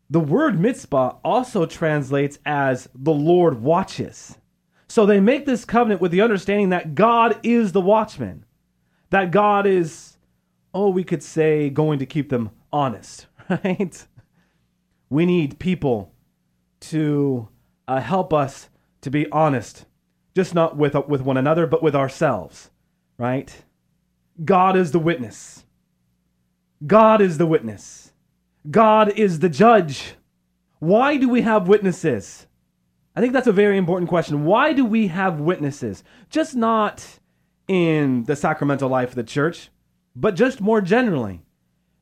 the 0.10 0.20
word 0.20 0.60
Mizpah 0.60 1.16
also 1.24 1.66
translates 1.66 2.40
as 2.46 2.90
the 2.94 3.14
Lord 3.14 3.62
watches. 3.62 4.38
So 4.88 5.06
they 5.06 5.20
make 5.20 5.46
this 5.46 5.66
covenant 5.66 6.02
with 6.02 6.12
the 6.12 6.22
understanding 6.22 6.70
that 6.70 6.96
God 6.96 7.40
is 7.44 7.72
the 7.72 7.82
watchman, 7.82 8.44
that 9.12 9.32
God 9.32 9.68
is, 9.68 10.18
oh, 10.74 10.90
we 10.90 11.04
could 11.04 11.22
say, 11.22 11.70
going 11.70 12.00
to 12.00 12.08
keep 12.08 12.30
them 12.30 12.50
honest, 12.74 13.28
right? 13.50 14.06
We 15.10 15.26
need 15.26 15.60
people 15.60 16.14
to 16.82 17.50
uh, 17.88 18.00
help 18.00 18.34
us 18.34 18.70
to 19.02 19.10
be 19.10 19.30
honest, 19.32 19.86
just 20.36 20.54
not 20.54 20.78
with, 20.78 20.96
uh, 20.96 21.04
with 21.08 21.22
one 21.22 21.38
another, 21.38 21.66
but 21.66 21.84
with 21.84 21.96
ourselves, 21.96 22.70
right? 23.18 23.64
God 24.44 24.76
is 24.76 24.92
the 24.92 25.00
witness. 25.00 25.66
God 26.86 27.22
is 27.22 27.38
the 27.38 27.46
witness. 27.46 28.14
God 28.70 29.10
is 29.18 29.40
the 29.40 29.50
judge. 29.50 30.16
Why 30.80 31.18
do 31.18 31.28
we 31.30 31.42
have 31.42 31.68
witnesses? 31.68 32.48
I 33.16 33.22
think 33.22 33.34
that's 33.34 33.48
a 33.48 33.54
very 33.54 33.78
important 33.78 34.10
question. 34.10 34.46
Why 34.46 34.74
do 34.74 34.86
we 34.86 35.08
have 35.08 35.40
witnesses? 35.40 36.04
Just 36.30 36.56
not 36.56 37.20
in 37.68 38.24
the 38.26 38.36
sacramental 38.36 38.90
life 38.90 39.10
of 39.10 39.16
the 39.16 39.24
church, 39.24 39.70
but 40.16 40.36
just 40.36 40.62
more 40.62 40.82
generally. 40.82 41.42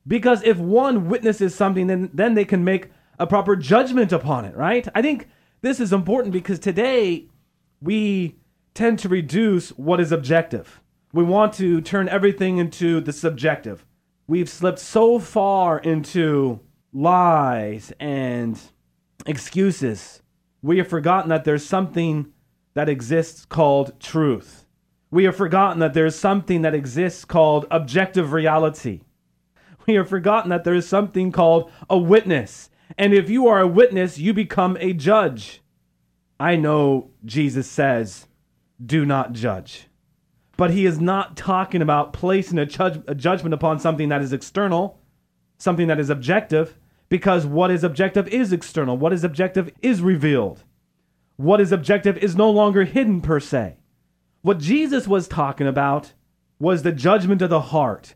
Because 0.06 0.44
if 0.44 0.58
one 0.58 1.10
witnesses 1.10 1.54
something, 1.54 1.88
then, 1.88 2.10
then 2.14 2.34
they 2.34 2.46
can 2.46 2.64
make 2.64 2.90
a 3.20 3.28
proper 3.28 3.56
judgment 3.56 4.12
upon 4.12 4.46
it, 4.46 4.56
right? 4.56 4.88
I 4.94 5.02
think 5.02 5.28
this 5.62 5.80
is 5.80 5.92
important 5.92 6.34
because 6.34 6.60
today 6.60 7.28
we 7.82 8.36
tend 8.74 9.00
to 9.00 9.10
reduce 9.10 9.70
what 9.72 10.00
is 10.00 10.12
objective. 10.12 10.82
We 11.14 11.24
want 11.24 11.54
to 11.54 11.82
turn 11.82 12.10
everything 12.10 12.58
into 12.58 13.02
the 13.02 13.14
subjective. 13.14 13.86
We've 14.28 14.50
slipped 14.50 14.80
so 14.80 15.20
far 15.20 15.80
into 15.80 16.60
lies 16.94 17.92
and 18.00 18.60
excuses. 19.26 20.22
We 20.62 20.78
have 20.78 20.88
forgotten 20.88 21.30
that 21.30 21.44
there's 21.44 21.66
something 21.66 22.34
that 22.74 22.90
exists 22.90 23.46
called 23.46 24.00
truth. 24.00 24.66
We 25.10 25.24
have 25.24 25.36
forgotten 25.36 25.80
that 25.80 25.94
there's 25.94 26.16
something 26.16 26.62
that 26.64 26.76
exists 26.76 27.26
called 27.26 27.66
objective 27.72 28.34
reality. 28.34 29.02
We 29.88 29.94
have 29.94 30.10
forgotten 30.10 30.50
that 30.50 30.66
there 30.66 30.74
is 30.74 30.88
something 30.88 31.32
called 31.32 31.72
a 31.90 31.98
witness. 31.98 32.70
And 32.98 33.14
if 33.14 33.30
you 33.30 33.48
are 33.48 33.60
a 33.60 33.68
witness, 33.68 34.18
you 34.18 34.34
become 34.34 34.78
a 34.80 34.94
judge. 34.94 35.62
I 36.40 36.56
know 36.56 37.10
Jesus 37.26 37.68
says, 37.68 38.28
do 38.84 39.06
not 39.06 39.34
judge 39.34 39.88
but 40.58 40.72
he 40.72 40.86
is 40.86 41.00
not 41.00 41.38
talking 41.38 41.82
about 41.82 42.12
placing 42.12 42.58
a, 42.58 42.66
judge, 42.66 43.02
a 43.08 43.16
judgment 43.16 43.54
upon 43.54 43.80
something 43.80 44.10
that 44.10 44.24
is 44.24 44.34
external, 44.34 45.00
something 45.60 45.88
that 45.88 46.00
is 46.00 46.10
objective, 46.10 46.78
because 47.10 47.46
what 47.46 47.72
is 47.72 47.84
objective 47.84 48.28
is 48.28 48.52
external. 48.52 48.98
What 48.98 49.14
is 49.14 49.24
objective 49.24 49.72
is 49.82 50.02
revealed. 50.02 50.64
What 51.38 51.62
is 51.62 51.72
objective 51.72 52.18
is 52.18 52.36
no 52.36 52.50
longer 52.50 52.84
hidden 52.84 53.22
per 53.22 53.40
se. 53.40 53.78
What 54.42 54.58
Jesus 54.58 55.08
was 55.08 55.28
talking 55.28 55.68
about 55.68 56.14
was 56.60 56.82
the 56.82 56.92
judgment 56.92 57.44
of 57.44 57.52
the 57.52 57.62
heart. 57.62 58.16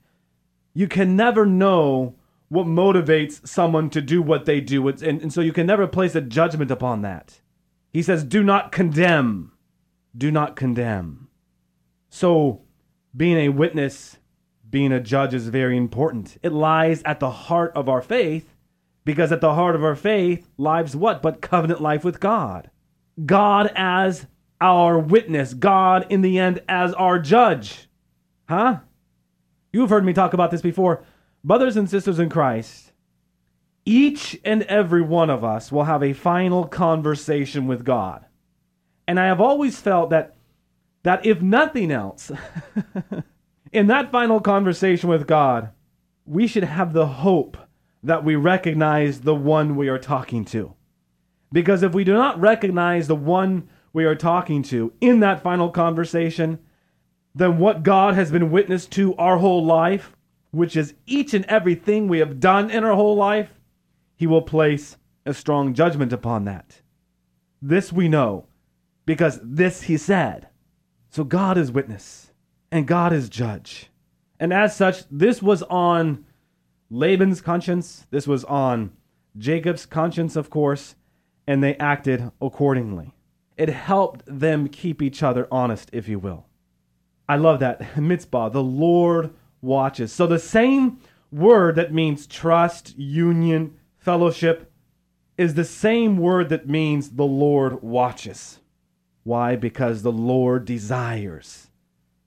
You 0.73 0.87
can 0.87 1.15
never 1.15 1.45
know 1.45 2.15
what 2.51 2.67
motivates 2.67 3.47
someone 3.47 3.89
to 3.89 4.01
do 4.01 4.21
what 4.21 4.43
they 4.43 4.59
do, 4.59 4.85
and, 4.89 5.01
and 5.01 5.31
so 5.31 5.39
you 5.39 5.53
can 5.53 5.65
never 5.65 5.87
place 5.87 6.15
a 6.15 6.21
judgment 6.21 6.69
upon 6.69 7.01
that. 7.01 7.39
He 7.93 8.03
says, 8.03 8.25
Do 8.25 8.43
not 8.43 8.73
condemn. 8.73 9.53
Do 10.17 10.31
not 10.31 10.57
condemn. 10.57 11.29
So, 12.09 12.63
being 13.15 13.37
a 13.37 13.47
witness, 13.47 14.17
being 14.69 14.91
a 14.91 14.99
judge 14.99 15.33
is 15.33 15.47
very 15.47 15.77
important. 15.77 16.37
It 16.43 16.51
lies 16.51 17.01
at 17.03 17.21
the 17.21 17.31
heart 17.31 17.71
of 17.73 17.87
our 17.87 18.01
faith 18.01 18.53
because 19.05 19.31
at 19.31 19.39
the 19.39 19.53
heart 19.53 19.75
of 19.75 19.83
our 19.85 19.95
faith 19.95 20.49
lies 20.57 20.93
what? 20.93 21.21
But 21.21 21.39
covenant 21.39 21.81
life 21.81 22.03
with 22.03 22.19
God. 22.19 22.69
God 23.25 23.71
as 23.77 24.27
our 24.59 24.99
witness, 24.99 25.53
God 25.53 26.05
in 26.09 26.19
the 26.19 26.37
end 26.37 26.61
as 26.67 26.93
our 26.95 27.17
judge. 27.17 27.87
Huh? 28.49 28.79
You've 29.71 29.89
heard 29.89 30.03
me 30.03 30.11
talk 30.11 30.33
about 30.33 30.51
this 30.51 30.61
before. 30.61 31.05
Brothers 31.43 31.77
and 31.77 31.89
sisters 31.89 32.19
in 32.19 32.29
Christ, 32.29 32.91
each 33.85 34.39
and 34.45 34.63
every 34.63 35.01
one 35.01 35.29
of 35.29 35.43
us 35.43 35.71
will 35.71 35.85
have 35.85 36.03
a 36.03 36.13
final 36.13 36.65
conversation 36.65 37.67
with 37.67 37.83
God. 37.83 38.25
And 39.07 39.19
I 39.19 39.25
have 39.25 39.41
always 39.41 39.79
felt 39.79 40.11
that 40.11 40.35
that 41.03 41.25
if 41.25 41.41
nothing 41.41 41.91
else, 41.91 42.31
in 43.71 43.87
that 43.87 44.11
final 44.11 44.39
conversation 44.39 45.09
with 45.09 45.25
God, 45.25 45.71
we 46.25 46.45
should 46.45 46.63
have 46.63 46.93
the 46.93 47.07
hope 47.07 47.57
that 48.03 48.23
we 48.23 48.35
recognize 48.35 49.21
the 49.21 49.35
one 49.35 49.75
we 49.75 49.89
are 49.89 49.97
talking 49.97 50.45
to. 50.45 50.75
Because 51.51 51.83
if 51.83 51.93
we 51.93 52.03
do 52.03 52.13
not 52.13 52.39
recognize 52.39 53.07
the 53.07 53.15
one 53.15 53.67
we 53.93 54.05
are 54.05 54.15
talking 54.15 54.63
to 54.63 54.93
in 55.01 55.19
that 55.19 55.41
final 55.41 55.69
conversation, 55.69 56.59
then 57.35 57.57
what 57.57 57.83
God 57.83 58.15
has 58.15 58.31
been 58.31 58.51
witness 58.51 58.85
to 58.87 59.15
our 59.15 59.37
whole 59.37 59.65
life, 59.65 60.15
which 60.51 60.75
is 60.75 60.93
each 61.05 61.33
and 61.33 61.45
everything 61.45 62.07
we 62.07 62.19
have 62.19 62.39
done 62.39 62.69
in 62.69 62.83
our 62.83 62.95
whole 62.95 63.15
life, 63.15 63.49
He 64.15 64.27
will 64.27 64.41
place 64.41 64.97
a 65.25 65.33
strong 65.33 65.73
judgment 65.73 66.13
upon 66.13 66.45
that. 66.45 66.81
This 67.61 67.91
we 67.91 68.07
know, 68.07 68.45
because 69.05 69.39
this 69.43 69.83
He 69.83 69.97
said. 69.97 70.47
So 71.09 71.23
God 71.23 71.57
is 71.57 71.71
witness 71.71 72.31
and 72.71 72.87
God 72.87 73.11
is 73.11 73.29
judge. 73.29 73.89
And 74.39 74.53
as 74.53 74.75
such, 74.75 75.03
this 75.11 75.41
was 75.41 75.61
on 75.63 76.25
Laban's 76.89 77.41
conscience, 77.41 78.07
this 78.11 78.27
was 78.27 78.43
on 78.45 78.91
Jacob's 79.37 79.85
conscience, 79.85 80.35
of 80.35 80.49
course, 80.49 80.95
and 81.47 81.63
they 81.63 81.75
acted 81.75 82.31
accordingly. 82.41 83.13
It 83.57 83.69
helped 83.69 84.23
them 84.25 84.67
keep 84.67 85.01
each 85.01 85.21
other 85.21 85.47
honest, 85.51 85.89
if 85.93 86.07
you 86.07 86.17
will. 86.17 86.45
I 87.29 87.35
love 87.35 87.59
that. 87.59 87.97
Mizpah, 87.97 88.49
the 88.49 88.63
Lord 88.63 89.33
watches. 89.61 90.11
So 90.11 90.27
the 90.27 90.39
same 90.39 90.99
word 91.31 91.75
that 91.75 91.93
means 91.93 92.27
trust, 92.27 92.97
union, 92.97 93.77
fellowship 93.97 94.71
is 95.37 95.53
the 95.53 95.65
same 95.65 96.17
word 96.17 96.49
that 96.49 96.67
means 96.67 97.11
the 97.11 97.25
Lord 97.25 97.81
watches. 97.81 98.59
Why? 99.23 99.55
Because 99.55 100.01
the 100.01 100.11
Lord 100.11 100.65
desires 100.65 101.67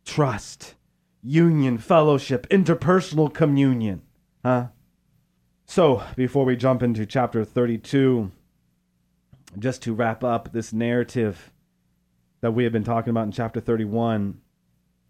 trust, 0.04 0.74
union, 1.22 1.78
fellowship, 1.78 2.46
interpersonal 2.50 3.32
communion. 3.32 4.02
Huh? 4.44 4.68
So, 5.64 6.02
before 6.14 6.44
we 6.44 6.56
jump 6.56 6.82
into 6.82 7.06
chapter 7.06 7.44
32, 7.44 8.30
just 9.58 9.82
to 9.82 9.94
wrap 9.94 10.22
up 10.22 10.52
this 10.52 10.72
narrative 10.72 11.50
that 12.42 12.52
we 12.52 12.64
have 12.64 12.72
been 12.72 12.84
talking 12.84 13.10
about 13.10 13.24
in 13.24 13.32
chapter 13.32 13.60
31, 13.60 14.40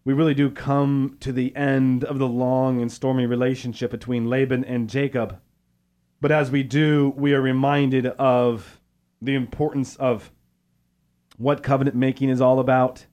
we 0.04 0.12
really 0.12 0.34
do 0.34 0.50
come 0.50 1.16
to 1.20 1.32
the 1.32 1.54
end 1.56 2.04
of 2.04 2.18
the 2.18 2.28
long 2.28 2.80
and 2.82 2.92
stormy 2.92 3.26
relationship 3.26 3.90
between 3.90 4.28
Laban 4.28 4.64
and 4.64 4.90
Jacob. 4.90 5.40
But 6.20 6.30
as 6.30 6.50
we 6.50 6.62
do, 6.62 7.14
we 7.16 7.32
are 7.32 7.40
reminded 7.40 8.06
of 8.06 8.80
the 9.20 9.34
importance 9.34 9.96
of 9.96 10.30
what 11.36 11.62
covenant 11.62 11.96
making 11.96 12.28
is 12.28 12.40
all 12.40 12.60
about. 12.60 13.06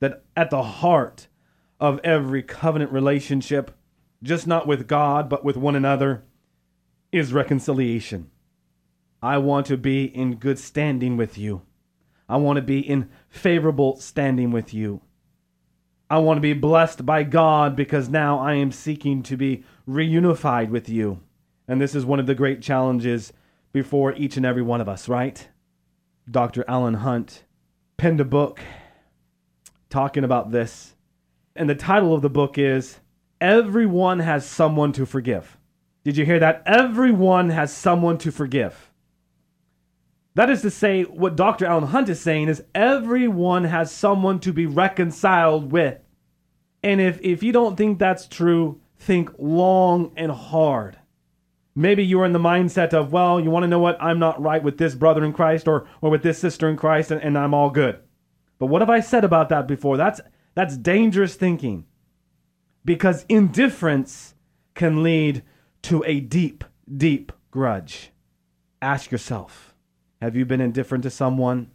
That 0.00 0.24
at 0.34 0.48
the 0.48 0.62
heart 0.62 1.28
of 1.78 2.00
every 2.02 2.42
covenant 2.42 2.90
relationship, 2.90 3.70
just 4.22 4.46
not 4.46 4.66
with 4.66 4.88
God, 4.88 5.28
but 5.28 5.44
with 5.44 5.58
one 5.58 5.76
another, 5.76 6.24
is 7.12 7.34
reconciliation. 7.34 8.30
I 9.22 9.36
want 9.36 9.66
to 9.66 9.76
be 9.76 10.04
in 10.04 10.36
good 10.36 10.58
standing 10.58 11.18
with 11.18 11.36
you. 11.36 11.62
I 12.28 12.36
want 12.36 12.56
to 12.56 12.62
be 12.62 12.80
in 12.80 13.10
favorable 13.28 13.96
standing 13.96 14.50
with 14.52 14.72
you. 14.72 15.02
I 16.10 16.18
want 16.18 16.38
to 16.38 16.42
be 16.42 16.54
blessed 16.54 17.06
by 17.06 17.22
God 17.22 17.76
because 17.76 18.08
now 18.08 18.40
I 18.40 18.54
am 18.54 18.72
seeking 18.72 19.22
to 19.22 19.36
be 19.36 19.62
reunified 19.88 20.68
with 20.68 20.88
you. 20.88 21.20
And 21.68 21.80
this 21.80 21.94
is 21.94 22.04
one 22.04 22.18
of 22.18 22.26
the 22.26 22.34
great 22.34 22.60
challenges 22.60 23.32
before 23.72 24.12
each 24.14 24.36
and 24.36 24.44
every 24.44 24.62
one 24.62 24.80
of 24.80 24.88
us, 24.88 25.08
right? 25.08 25.46
Dr. 26.28 26.64
Alan 26.66 26.94
Hunt 26.94 27.44
penned 27.96 28.20
a 28.20 28.24
book 28.24 28.60
talking 29.88 30.24
about 30.24 30.50
this. 30.50 30.94
And 31.54 31.70
the 31.70 31.76
title 31.76 32.12
of 32.12 32.22
the 32.22 32.28
book 32.28 32.58
is 32.58 32.98
Everyone 33.40 34.18
Has 34.18 34.44
Someone 34.44 34.92
to 34.94 35.06
Forgive. 35.06 35.56
Did 36.02 36.16
you 36.16 36.24
hear 36.24 36.40
that? 36.40 36.62
Everyone 36.66 37.50
has 37.50 37.72
someone 37.72 38.18
to 38.18 38.32
forgive. 38.32 38.90
That 40.34 40.50
is 40.50 40.62
to 40.62 40.70
say, 40.70 41.02
what 41.02 41.36
Dr. 41.36 41.66
Alan 41.66 41.88
Hunt 41.88 42.08
is 42.08 42.20
saying 42.20 42.48
is 42.48 42.64
everyone 42.74 43.64
has 43.64 43.92
someone 43.92 44.40
to 44.40 44.52
be 44.52 44.66
reconciled 44.66 45.70
with. 45.70 45.99
And 46.82 47.00
if, 47.00 47.20
if 47.22 47.42
you 47.42 47.52
don't 47.52 47.76
think 47.76 47.98
that's 47.98 48.26
true, 48.26 48.80
think 48.98 49.30
long 49.38 50.12
and 50.16 50.32
hard. 50.32 50.98
Maybe 51.74 52.04
you 52.04 52.20
are 52.20 52.26
in 52.26 52.32
the 52.32 52.38
mindset 52.38 52.92
of, 52.92 53.12
well, 53.12 53.40
you 53.40 53.50
want 53.50 53.64
to 53.64 53.68
know 53.68 53.78
what? 53.78 53.96
I'm 54.00 54.18
not 54.18 54.40
right 54.40 54.62
with 54.62 54.78
this 54.78 54.94
brother 54.94 55.24
in 55.24 55.32
Christ 55.32 55.68
or, 55.68 55.86
or 56.00 56.10
with 56.10 56.22
this 56.22 56.38
sister 56.38 56.68
in 56.68 56.76
Christ, 56.76 57.10
and, 57.10 57.22
and 57.22 57.38
I'm 57.38 57.54
all 57.54 57.70
good. 57.70 58.00
But 58.58 58.66
what 58.66 58.82
have 58.82 58.90
I 58.90 59.00
said 59.00 59.24
about 59.24 59.48
that 59.50 59.66
before? 59.66 59.96
That's, 59.96 60.20
that's 60.54 60.76
dangerous 60.76 61.34
thinking 61.34 61.86
because 62.84 63.24
indifference 63.28 64.34
can 64.74 65.02
lead 65.02 65.42
to 65.82 66.04
a 66.06 66.20
deep, 66.20 66.64
deep 66.94 67.32
grudge. 67.50 68.10
Ask 68.82 69.10
yourself 69.10 69.74
have 70.20 70.36
you 70.36 70.44
been 70.44 70.60
indifferent 70.60 71.02
to 71.04 71.10
someone? 71.10 71.70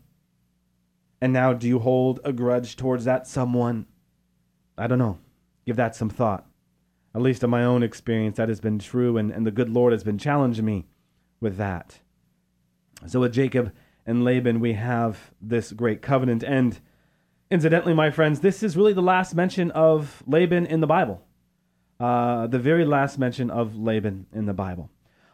And 1.19 1.33
now 1.33 1.53
do 1.53 1.67
you 1.67 1.79
hold 1.79 2.19
a 2.23 2.31
grudge 2.31 2.75
towards 2.75 3.05
that 3.05 3.27
someone? 3.27 3.87
I 4.77 4.87
don't 4.87 4.99
know. 4.99 5.19
Give 5.65 5.75
that 5.75 5.95
some 5.95 6.09
thought. 6.09 6.45
At 7.13 7.21
least 7.21 7.43
in 7.43 7.49
my 7.49 7.63
own 7.63 7.81
experience, 7.81 8.37
that 8.37 8.49
has 8.49 8.59
been 8.59 8.77
true, 8.77 9.17
and, 9.17 9.31
and 9.31 9.47
the 9.47 9.51
good 9.51 9.69
Lord 9.69 9.93
has 9.93 10.03
been 10.03 10.17
challenging 10.17 10.65
me 10.65 10.85
with 11.39 11.57
that. 11.57 11.99
So 13.07 13.21
with 13.21 13.33
Jacob 13.33 13.71
and 14.05 14.23
Laban, 14.23 14.59
we 14.59 14.73
have 14.73 15.31
this 15.41 15.71
great 15.71 16.01
covenant. 16.01 16.43
And 16.43 16.79
incidentally, 17.49 17.93
my 17.93 18.11
friends, 18.11 18.41
this 18.41 18.63
is 18.63 18.75
really 18.75 18.93
the 18.93 19.01
last 19.01 19.33
mention 19.33 19.71
of 19.71 20.23
Laban 20.27 20.65
in 20.65 20.81
the 20.81 20.87
Bible. 20.87 21.21
Uh, 21.99 22.47
the 22.47 22.59
very 22.59 22.83
last 22.83 23.17
mention 23.17 23.49
of 23.49 23.75
Laban 23.77 24.27
in 24.33 24.45
the 24.45 24.53
Bible. 24.53 24.89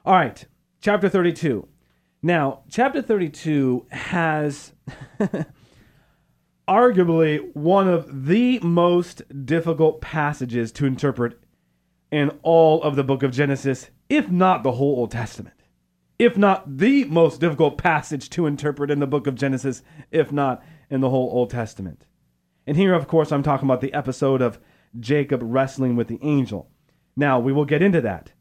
All 0.06 0.14
right, 0.14 0.46
chapter 0.82 1.10
32. 1.10 1.68
Now, 2.22 2.62
chapter 2.70 3.02
32 3.02 3.88
has 3.90 4.74
arguably 6.68 7.54
one 7.56 7.88
of 7.88 8.26
the 8.28 8.60
most 8.60 9.22
difficult 9.46 10.02
passages 10.02 10.72
to 10.74 10.86
interpret 10.86 11.40
in 12.12 12.30
all 12.44 12.84
of 12.84 12.96
the 12.96 13.04
book 13.04 13.24
of 13.24 13.32
Genesis, 13.32 13.90
if 14.10 14.30
not 14.30 14.64
the 14.64 14.74
whole 14.74 15.00
Old 15.00 15.12
Testament. 15.12 15.56
If 16.20 16.38
not 16.38 16.78
the 16.78 17.06
most 17.06 17.40
difficult 17.40 17.78
passage 17.78 18.30
to 18.32 18.46
interpret 18.46 18.92
in 18.92 19.00
the 19.00 19.08
book 19.08 19.26
of 19.26 19.36
Genesis, 19.36 19.82
if 20.12 20.32
not 20.32 20.64
in 20.90 21.02
the 21.02 21.10
whole 21.10 21.32
Old 21.32 21.50
Testament. 21.50 22.06
And 22.68 22.78
here, 22.78 22.94
of 22.94 23.08
course, 23.08 23.32
I'm 23.32 23.44
talking 23.44 23.68
about 23.68 23.82
the 23.82 23.94
episode 23.94 24.42
of 24.42 24.60
Jacob 25.00 25.40
wrestling 25.44 25.96
with 25.96 26.08
the 26.08 26.20
angel. 26.22 26.70
Now, 27.16 27.40
we 27.40 27.52
will 27.52 27.66
get 27.66 27.82
into 27.82 28.02
that. 28.02 28.34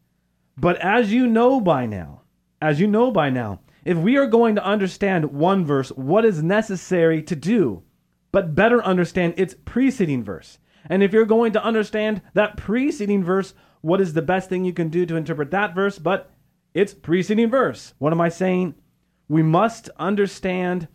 But 0.58 0.76
as 0.78 1.12
you 1.12 1.26
know 1.26 1.60
by 1.60 1.86
now, 1.86 2.22
as 2.60 2.80
you 2.80 2.86
know 2.86 3.10
by 3.10 3.30
now, 3.30 3.60
if 3.84 3.96
we 3.96 4.16
are 4.18 4.26
going 4.26 4.56
to 4.56 4.64
understand 4.64 5.32
one 5.32 5.64
verse, 5.64 5.88
what 5.90 6.24
is 6.24 6.42
necessary 6.42 7.22
to 7.22 7.34
do, 7.34 7.82
but 8.32 8.54
better 8.54 8.82
understand 8.84 9.34
its 9.36 9.54
preceding 9.64 10.22
verse. 10.22 10.58
And 10.88 11.02
if 11.02 11.12
you're 11.12 11.26
going 11.26 11.52
to 11.52 11.64
understand 11.64 12.22
that 12.34 12.56
preceding 12.56 13.22
verse, 13.22 13.54
what 13.80 14.00
is 14.00 14.12
the 14.12 14.22
best 14.22 14.48
thing 14.48 14.64
you 14.64 14.72
can 14.72 14.88
do 14.88 15.06
to 15.06 15.16
interpret 15.16 15.50
that 15.50 15.74
verse? 15.74 15.98
But 15.98 16.32
its 16.74 16.94
preceding 16.94 17.50
verse. 17.50 17.94
What 17.98 18.12
am 18.12 18.20
I 18.20 18.28
saying? 18.28 18.74
We 19.28 19.42
must 19.42 19.90
understand 19.96 20.88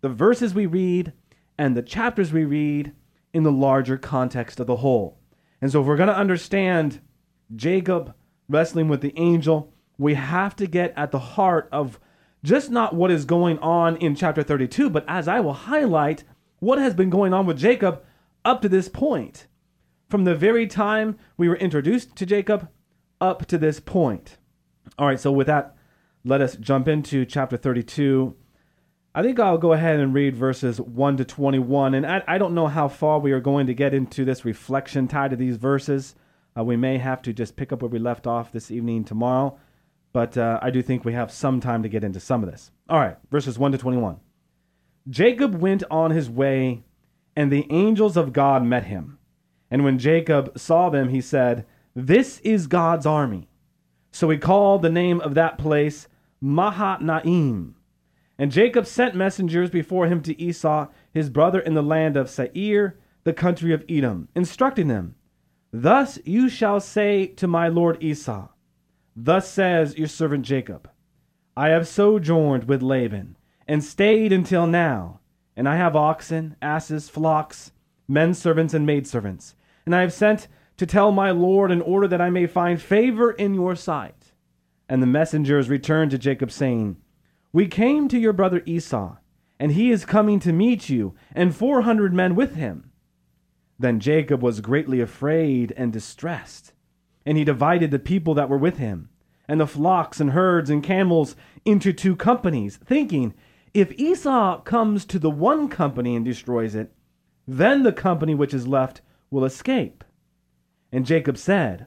the 0.00 0.08
verses 0.08 0.54
we 0.54 0.66
read 0.66 1.12
and 1.56 1.76
the 1.76 1.82
chapters 1.82 2.32
we 2.32 2.44
read 2.44 2.92
in 3.32 3.42
the 3.42 3.52
larger 3.52 3.98
context 3.98 4.60
of 4.60 4.66
the 4.66 4.76
whole. 4.76 5.18
And 5.60 5.70
so, 5.70 5.80
if 5.80 5.86
we're 5.86 5.96
going 5.96 6.08
to 6.08 6.16
understand 6.16 7.00
Jacob 7.54 8.14
wrestling 8.48 8.88
with 8.88 9.00
the 9.00 9.16
angel, 9.18 9.72
we 9.98 10.14
have 10.14 10.54
to 10.56 10.66
get 10.66 10.94
at 10.96 11.10
the 11.10 11.18
heart 11.18 11.68
of 11.72 11.98
just 12.44 12.70
not 12.70 12.94
what 12.94 13.10
is 13.10 13.24
going 13.24 13.58
on 13.58 13.96
in 13.96 14.14
chapter 14.14 14.42
32, 14.42 14.88
but 14.88 15.04
as 15.08 15.26
I 15.26 15.40
will 15.40 15.52
highlight, 15.52 16.22
what 16.58 16.78
has 16.78 16.94
been 16.94 17.10
going 17.10 17.32
on 17.32 17.46
with 17.46 17.58
Jacob 17.58 18.02
up 18.44 18.62
to 18.62 18.68
this 18.68 18.88
point. 18.88 19.46
From 20.08 20.24
the 20.24 20.34
very 20.34 20.66
time 20.66 21.18
we 21.36 21.48
were 21.48 21.56
introduced 21.56 22.16
to 22.16 22.26
Jacob 22.26 22.68
up 23.20 23.46
to 23.46 23.58
this 23.58 23.80
point. 23.80 24.38
All 24.98 25.06
right, 25.06 25.20
so 25.20 25.30
with 25.30 25.46
that, 25.46 25.76
let 26.24 26.40
us 26.40 26.56
jump 26.56 26.88
into 26.88 27.24
chapter 27.24 27.56
32 27.56 28.34
I 29.18 29.22
think 29.22 29.40
I'll 29.40 29.58
go 29.58 29.72
ahead 29.72 29.98
and 29.98 30.14
read 30.14 30.36
verses 30.36 30.80
1 30.80 31.16
to 31.16 31.24
21. 31.24 31.94
And 31.94 32.06
I, 32.06 32.22
I 32.28 32.38
don't 32.38 32.54
know 32.54 32.68
how 32.68 32.86
far 32.86 33.18
we 33.18 33.32
are 33.32 33.40
going 33.40 33.66
to 33.66 33.74
get 33.74 33.92
into 33.92 34.24
this 34.24 34.44
reflection 34.44 35.08
tied 35.08 35.30
to 35.30 35.36
these 35.36 35.56
verses. 35.56 36.14
Uh, 36.56 36.62
we 36.62 36.76
may 36.76 36.98
have 36.98 37.22
to 37.22 37.32
just 37.32 37.56
pick 37.56 37.72
up 37.72 37.82
where 37.82 37.88
we 37.88 37.98
left 37.98 38.28
off 38.28 38.52
this 38.52 38.70
evening 38.70 39.02
tomorrow. 39.02 39.58
But 40.12 40.36
uh, 40.36 40.60
I 40.62 40.70
do 40.70 40.82
think 40.82 41.04
we 41.04 41.14
have 41.14 41.32
some 41.32 41.58
time 41.58 41.82
to 41.82 41.88
get 41.88 42.04
into 42.04 42.20
some 42.20 42.44
of 42.44 42.50
this. 42.50 42.70
All 42.88 43.00
right, 43.00 43.16
verses 43.28 43.58
1 43.58 43.72
to 43.72 43.78
21. 43.78 44.20
Jacob 45.08 45.54
went 45.54 45.82
on 45.90 46.10
his 46.10 46.28
way, 46.28 46.84
and 47.36 47.50
the 47.50 47.66
angels 47.70 48.16
of 48.16 48.32
God 48.32 48.64
met 48.64 48.84
him. 48.84 49.18
And 49.70 49.84
when 49.84 49.98
Jacob 49.98 50.58
saw 50.58 50.90
them, 50.90 51.08
he 51.08 51.20
said, 51.20 51.66
This 51.94 52.40
is 52.40 52.66
God's 52.66 53.06
army. 53.06 53.48
So 54.10 54.30
he 54.30 54.38
called 54.38 54.82
the 54.82 54.90
name 54.90 55.20
of 55.20 55.34
that 55.34 55.58
place 55.58 56.08
Mahanaim 56.40 57.74
and 58.38 58.52
Jacob 58.52 58.86
sent 58.86 59.16
messengers 59.16 59.68
before 59.68 60.06
him 60.06 60.22
to 60.22 60.40
Esau, 60.40 60.86
his 61.12 61.28
brother, 61.28 61.58
in 61.58 61.74
the 61.74 61.82
land 61.82 62.16
of 62.16 62.30
Seir, 62.30 62.96
the 63.24 63.32
country 63.32 63.72
of 63.72 63.84
Edom, 63.88 64.28
instructing 64.34 64.86
them, 64.86 65.16
Thus 65.72 66.18
you 66.24 66.48
shall 66.48 66.80
say 66.80 67.26
to 67.26 67.48
my 67.48 67.66
lord 67.68 68.02
Esau, 68.02 68.48
Thus 69.16 69.50
says 69.50 69.98
your 69.98 70.06
servant 70.06 70.44
Jacob, 70.44 70.88
I 71.56 71.70
have 71.70 71.88
sojourned 71.88 72.64
with 72.64 72.80
Laban, 72.80 73.36
and 73.68 73.84
stayed 73.84 74.32
until 74.32 74.66
now, 74.66 75.20
and 75.54 75.68
I 75.68 75.76
have 75.76 75.94
oxen, 75.94 76.56
asses, 76.62 77.08
flocks, 77.08 77.70
men 78.08 78.32
servants, 78.32 78.74
and 78.74 78.86
maidservants, 78.86 79.54
and 79.84 79.94
I 79.94 80.00
have 80.00 80.12
sent 80.12 80.48
to 80.78 80.86
tell 80.86 81.12
my 81.12 81.30
lord 81.30 81.70
in 81.70 81.82
order 81.82 82.08
that 82.08 82.20
I 82.20 82.30
may 82.30 82.46
find 82.46 82.80
favor 82.80 83.30
in 83.30 83.52
your 83.52 83.76
sight. 83.76 84.32
And 84.88 85.02
the 85.02 85.06
messengers 85.06 85.68
returned 85.68 86.12
to 86.12 86.18
Jacob, 86.18 86.50
saying, 86.50 86.96
we 87.52 87.66
came 87.66 88.08
to 88.08 88.18
your 88.18 88.32
brother 88.32 88.62
Esau, 88.64 89.16
and 89.58 89.72
he 89.72 89.90
is 89.90 90.04
coming 90.04 90.38
to 90.40 90.52
meet 90.52 90.88
you, 90.88 91.14
and 91.34 91.54
four 91.54 91.82
hundred 91.82 92.14
men 92.14 92.34
with 92.34 92.54
him. 92.54 92.90
Then 93.78 94.00
Jacob 94.00 94.42
was 94.42 94.60
greatly 94.60 95.00
afraid 95.00 95.72
and 95.76 95.92
distressed, 95.92 96.72
and 97.26 97.36
he 97.36 97.44
divided 97.44 97.90
the 97.90 97.98
people 97.98 98.34
that 98.34 98.48
were 98.48 98.58
with 98.58 98.76
him, 98.76 99.08
and 99.48 99.60
the 99.60 99.66
flocks 99.66 100.20
and 100.20 100.30
herds 100.30 100.70
and 100.70 100.82
camels 100.82 101.36
into 101.64 101.92
two 101.92 102.14
companies, 102.14 102.76
thinking, 102.76 103.34
If 103.74 103.92
Esau 103.92 104.60
comes 104.62 105.04
to 105.06 105.18
the 105.18 105.30
one 105.30 105.68
company 105.68 106.16
and 106.16 106.24
destroys 106.24 106.74
it, 106.74 106.92
then 107.46 107.82
the 107.82 107.92
company 107.92 108.34
which 108.34 108.54
is 108.54 108.68
left 108.68 109.00
will 109.30 109.44
escape. 109.44 110.04
And 110.92 111.06
Jacob 111.06 111.36
said, 111.36 111.86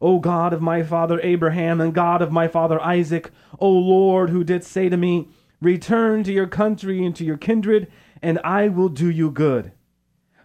O 0.00 0.18
God 0.18 0.52
of 0.52 0.62
my 0.62 0.82
father 0.82 1.20
Abraham 1.22 1.80
and 1.80 1.94
God 1.94 2.22
of 2.22 2.32
my 2.32 2.48
father 2.48 2.80
Isaac, 2.80 3.30
O 3.58 3.70
Lord, 3.70 4.30
who 4.30 4.44
didst 4.44 4.70
say 4.70 4.88
to 4.88 4.96
me, 4.96 5.28
Return 5.60 6.24
to 6.24 6.32
your 6.32 6.46
country 6.46 7.04
and 7.04 7.14
to 7.16 7.24
your 7.24 7.36
kindred, 7.36 7.88
and 8.22 8.38
I 8.42 8.68
will 8.68 8.88
do 8.88 9.10
you 9.10 9.30
good. 9.30 9.72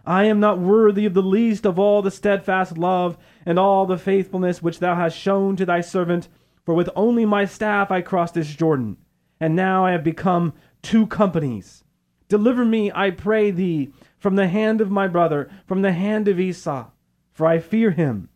I 0.04 0.24
am 0.24 0.38
not 0.38 0.58
worthy 0.58 1.06
of 1.06 1.14
the 1.14 1.22
least 1.22 1.64
of 1.64 1.78
all 1.78 2.02
the 2.02 2.10
steadfast 2.10 2.76
love 2.76 3.16
and 3.44 3.58
all 3.58 3.86
the 3.86 3.98
faithfulness 3.98 4.62
which 4.62 4.78
thou 4.78 4.94
hast 4.94 5.18
shown 5.18 5.56
to 5.56 5.64
thy 5.64 5.80
servant, 5.80 6.28
for 6.64 6.74
with 6.74 6.90
only 6.94 7.24
my 7.24 7.44
staff 7.44 7.90
I 7.90 8.02
crossed 8.02 8.34
this 8.34 8.54
Jordan, 8.54 8.98
and 9.40 9.56
now 9.56 9.86
I 9.86 9.92
have 9.92 10.04
become 10.04 10.52
two 10.82 11.06
companies. 11.06 11.84
Deliver 12.28 12.64
me, 12.64 12.90
I 12.94 13.10
pray 13.10 13.50
thee, 13.50 13.92
from 14.18 14.36
the 14.36 14.48
hand 14.48 14.80
of 14.80 14.90
my 14.90 15.06
brother, 15.06 15.48
from 15.66 15.82
the 15.82 15.92
hand 15.92 16.28
of 16.28 16.40
Esau, 16.40 16.90
for 17.32 17.46
I 17.46 17.58
fear 17.58 17.90
him, 17.92 18.28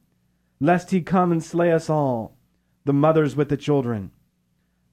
lest 0.60 0.90
he 0.90 1.00
come 1.00 1.32
and 1.32 1.42
slay 1.42 1.72
us 1.72 1.90
all, 1.90 2.36
the 2.84 2.92
mothers 2.92 3.34
with 3.34 3.48
the 3.48 3.56
children. 3.56 4.10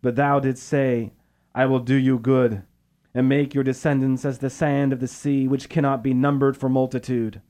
But 0.01 0.15
thou 0.15 0.39
didst 0.39 0.63
say, 0.63 1.13
I 1.53 1.65
will 1.65 1.79
do 1.79 1.95
you 1.95 2.19
good, 2.19 2.63
and 3.13 3.29
make 3.29 3.53
your 3.53 3.63
descendants 3.63 4.25
as 4.25 4.39
the 4.39 4.49
sand 4.49 4.93
of 4.93 4.99
the 4.99 5.07
sea, 5.07 5.47
which 5.47 5.69
cannot 5.69 6.03
be 6.03 6.13
numbered 6.13 6.57
for 6.57 6.69
multitude. 6.69 7.41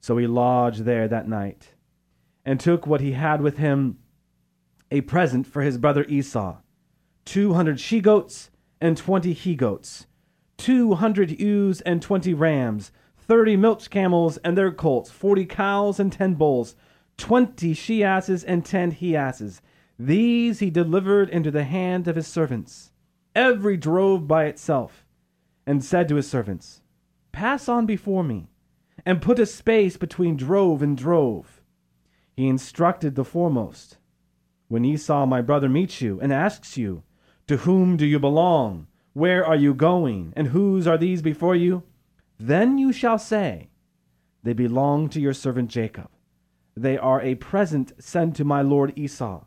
So 0.00 0.16
he 0.18 0.26
lodged 0.26 0.84
there 0.84 1.08
that 1.08 1.28
night, 1.28 1.74
and 2.44 2.60
took 2.60 2.86
what 2.86 3.00
he 3.00 3.12
had 3.12 3.40
with 3.40 3.58
him 3.58 3.98
a 4.90 5.00
present 5.00 5.46
for 5.46 5.62
his 5.62 5.78
brother 5.78 6.04
Esau 6.08 6.58
two 7.24 7.54
hundred 7.54 7.80
she 7.80 8.00
goats 8.00 8.50
and 8.84 8.98
twenty 8.98 9.32
he 9.32 9.54
goats, 9.54 10.06
two 10.58 10.92
hundred 10.96 11.40
ewes 11.40 11.80
and 11.80 12.02
twenty 12.02 12.34
rams, 12.34 12.92
thirty 13.16 13.56
milch 13.56 13.88
camels 13.88 14.36
and 14.44 14.58
their 14.58 14.70
colts, 14.70 15.10
forty 15.10 15.46
cows 15.46 15.98
and 15.98 16.12
ten 16.12 16.34
bulls, 16.34 16.76
twenty 17.16 17.72
she 17.72 18.04
asses 18.04 18.44
and 18.44 18.62
ten 18.62 18.90
he 18.90 19.16
asses. 19.16 19.62
These 19.98 20.58
he 20.58 20.68
delivered 20.68 21.30
into 21.30 21.50
the 21.50 21.64
hand 21.64 22.06
of 22.06 22.16
his 22.16 22.26
servants, 22.26 22.92
every 23.34 23.78
drove 23.78 24.28
by 24.28 24.44
itself, 24.44 25.06
and 25.66 25.82
said 25.82 26.06
to 26.08 26.16
his 26.16 26.28
servants, 26.28 26.82
Pass 27.32 27.70
on 27.70 27.86
before 27.86 28.22
me, 28.22 28.48
and 29.06 29.22
put 29.22 29.38
a 29.38 29.46
space 29.46 29.96
between 29.96 30.36
drove 30.36 30.82
and 30.82 30.94
drove. 30.94 31.62
He 32.36 32.48
instructed 32.48 33.14
the 33.14 33.24
foremost. 33.24 33.96
When 34.68 34.84
Esau 34.84 35.24
my 35.24 35.40
brother 35.40 35.70
meets 35.70 36.02
you 36.02 36.20
and 36.20 36.30
asks 36.34 36.76
you, 36.76 37.02
To 37.48 37.58
whom 37.58 37.98
do 37.98 38.06
you 38.06 38.18
belong? 38.18 38.86
Where 39.12 39.44
are 39.44 39.56
you 39.56 39.74
going? 39.74 40.32
And 40.34 40.48
whose 40.48 40.86
are 40.86 40.96
these 40.96 41.20
before 41.20 41.54
you? 41.54 41.82
Then 42.38 42.78
you 42.78 42.90
shall 42.92 43.18
say, 43.18 43.68
They 44.42 44.54
belong 44.54 45.10
to 45.10 45.20
your 45.20 45.34
servant 45.34 45.70
Jacob. 45.70 46.08
They 46.74 46.96
are 46.96 47.20
a 47.20 47.34
present 47.34 47.92
sent 48.02 48.34
to 48.36 48.44
my 48.44 48.62
lord 48.62 48.98
Esau, 48.98 49.44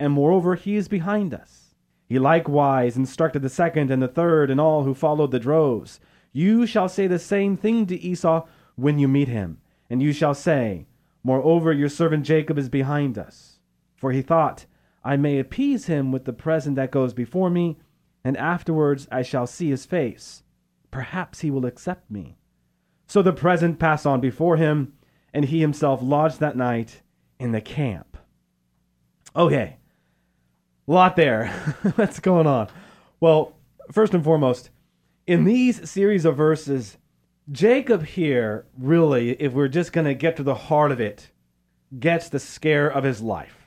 and 0.00 0.12
moreover 0.12 0.54
he 0.54 0.74
is 0.74 0.88
behind 0.88 1.34
us. 1.34 1.74
He 2.08 2.18
likewise 2.18 2.96
instructed 2.96 3.42
the 3.42 3.48
second 3.48 3.90
and 3.90 4.02
the 4.02 4.08
third 4.08 4.50
and 4.50 4.60
all 4.60 4.84
who 4.84 4.94
followed 4.94 5.30
the 5.30 5.38
droves. 5.38 6.00
You 6.32 6.66
shall 6.66 6.88
say 6.88 7.06
the 7.06 7.18
same 7.18 7.56
thing 7.56 7.86
to 7.86 8.00
Esau 8.00 8.46
when 8.74 8.98
you 8.98 9.06
meet 9.06 9.28
him, 9.28 9.58
and 9.88 10.02
you 10.02 10.12
shall 10.12 10.34
say, 10.34 10.86
Moreover, 11.22 11.72
your 11.72 11.88
servant 11.88 12.24
Jacob 12.24 12.58
is 12.58 12.68
behind 12.68 13.16
us. 13.18 13.58
For 13.96 14.12
he 14.12 14.20
thought, 14.20 14.66
I 15.04 15.16
may 15.16 15.38
appease 15.38 15.86
him 15.86 16.10
with 16.10 16.24
the 16.24 16.32
present 16.32 16.76
that 16.76 16.90
goes 16.90 17.12
before 17.12 17.50
me, 17.50 17.78
and 18.24 18.36
afterwards 18.36 19.06
I 19.12 19.22
shall 19.22 19.46
see 19.46 19.68
his 19.68 19.84
face. 19.84 20.42
Perhaps 20.90 21.40
he 21.40 21.50
will 21.50 21.66
accept 21.66 22.10
me. 22.10 22.36
So 23.06 23.20
the 23.20 23.32
present 23.32 23.78
passed 23.78 24.06
on 24.06 24.20
before 24.20 24.56
him, 24.56 24.94
and 25.34 25.44
he 25.44 25.60
himself 25.60 26.00
lodged 26.02 26.40
that 26.40 26.56
night 26.56 27.02
in 27.38 27.52
the 27.52 27.60
camp. 27.60 28.16
Okay, 29.36 29.76
lot 30.86 31.16
there. 31.16 31.48
What's 31.96 32.20
going 32.20 32.46
on? 32.46 32.68
Well, 33.20 33.54
first 33.92 34.14
and 34.14 34.24
foremost, 34.24 34.70
in 35.26 35.44
these 35.44 35.88
series 35.90 36.24
of 36.24 36.36
verses, 36.36 36.96
Jacob 37.50 38.04
here, 38.04 38.66
really, 38.78 39.32
if 39.32 39.52
we're 39.52 39.68
just 39.68 39.92
going 39.92 40.06
to 40.06 40.14
get 40.14 40.36
to 40.36 40.42
the 40.42 40.54
heart 40.54 40.92
of 40.92 41.00
it, 41.00 41.30
gets 41.98 42.28
the 42.28 42.38
scare 42.38 42.90
of 42.90 43.04
his 43.04 43.20
life. 43.20 43.63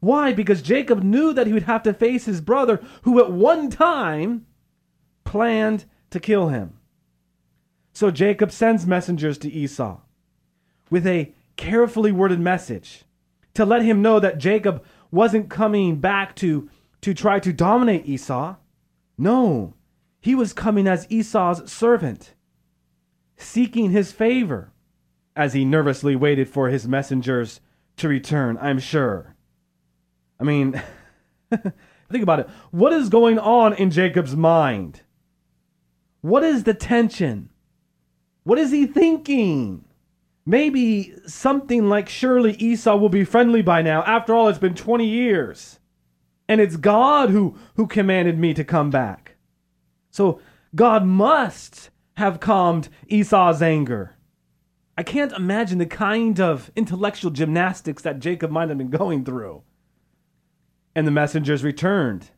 Why? 0.00 0.32
Because 0.32 0.62
Jacob 0.62 1.02
knew 1.02 1.32
that 1.32 1.46
he 1.46 1.52
would 1.52 1.64
have 1.64 1.82
to 1.84 1.92
face 1.92 2.24
his 2.24 2.40
brother, 2.40 2.80
who 3.02 3.18
at 3.18 3.32
one 3.32 3.70
time 3.70 4.46
planned 5.24 5.84
to 6.10 6.20
kill 6.20 6.48
him. 6.48 6.74
So 7.92 8.10
Jacob 8.10 8.52
sends 8.52 8.86
messengers 8.86 9.38
to 9.38 9.50
Esau 9.50 10.00
with 10.90 11.06
a 11.06 11.32
carefully 11.56 12.12
worded 12.12 12.40
message 12.40 13.04
to 13.54 13.64
let 13.64 13.82
him 13.82 14.00
know 14.00 14.20
that 14.20 14.38
Jacob 14.38 14.84
wasn't 15.10 15.50
coming 15.50 15.96
back 15.96 16.36
to, 16.36 16.70
to 17.00 17.12
try 17.12 17.40
to 17.40 17.52
dominate 17.52 18.06
Esau. 18.06 18.54
No, 19.16 19.74
he 20.20 20.34
was 20.34 20.52
coming 20.52 20.86
as 20.86 21.06
Esau's 21.10 21.70
servant, 21.70 22.34
seeking 23.36 23.90
his 23.90 24.12
favor, 24.12 24.72
as 25.34 25.54
he 25.54 25.64
nervously 25.64 26.14
waited 26.14 26.48
for 26.48 26.68
his 26.68 26.86
messengers 26.86 27.60
to 27.96 28.08
return, 28.08 28.56
I'm 28.60 28.78
sure. 28.78 29.34
I 30.40 30.44
mean, 30.44 30.80
think 31.50 32.22
about 32.22 32.40
it. 32.40 32.48
What 32.70 32.92
is 32.92 33.08
going 33.08 33.38
on 33.38 33.74
in 33.74 33.90
Jacob's 33.90 34.36
mind? 34.36 35.02
What 36.20 36.42
is 36.42 36.64
the 36.64 36.74
tension? 36.74 37.50
What 38.44 38.58
is 38.58 38.70
he 38.70 38.86
thinking? 38.86 39.84
Maybe 40.46 41.14
something 41.26 41.88
like 41.88 42.08
surely 42.08 42.54
Esau 42.54 42.96
will 42.96 43.10
be 43.10 43.24
friendly 43.24 43.62
by 43.62 43.82
now. 43.82 44.02
After 44.04 44.34
all, 44.34 44.48
it's 44.48 44.58
been 44.58 44.74
20 44.74 45.06
years. 45.06 45.78
And 46.48 46.60
it's 46.60 46.76
God 46.76 47.28
who, 47.28 47.56
who 47.76 47.86
commanded 47.86 48.38
me 48.38 48.54
to 48.54 48.64
come 48.64 48.88
back. 48.88 49.36
So 50.10 50.40
God 50.74 51.04
must 51.04 51.90
have 52.16 52.40
calmed 52.40 52.88
Esau's 53.08 53.60
anger. 53.60 54.16
I 54.96 55.02
can't 55.02 55.32
imagine 55.32 55.78
the 55.78 55.86
kind 55.86 56.40
of 56.40 56.72
intellectual 56.74 57.30
gymnastics 57.30 58.02
that 58.02 58.18
Jacob 58.18 58.50
might 58.50 58.70
have 58.70 58.78
been 58.78 58.90
going 58.90 59.24
through. 59.24 59.62
And 60.98 61.06
the 61.06 61.12
messengers 61.12 61.62
returned, 61.62 62.32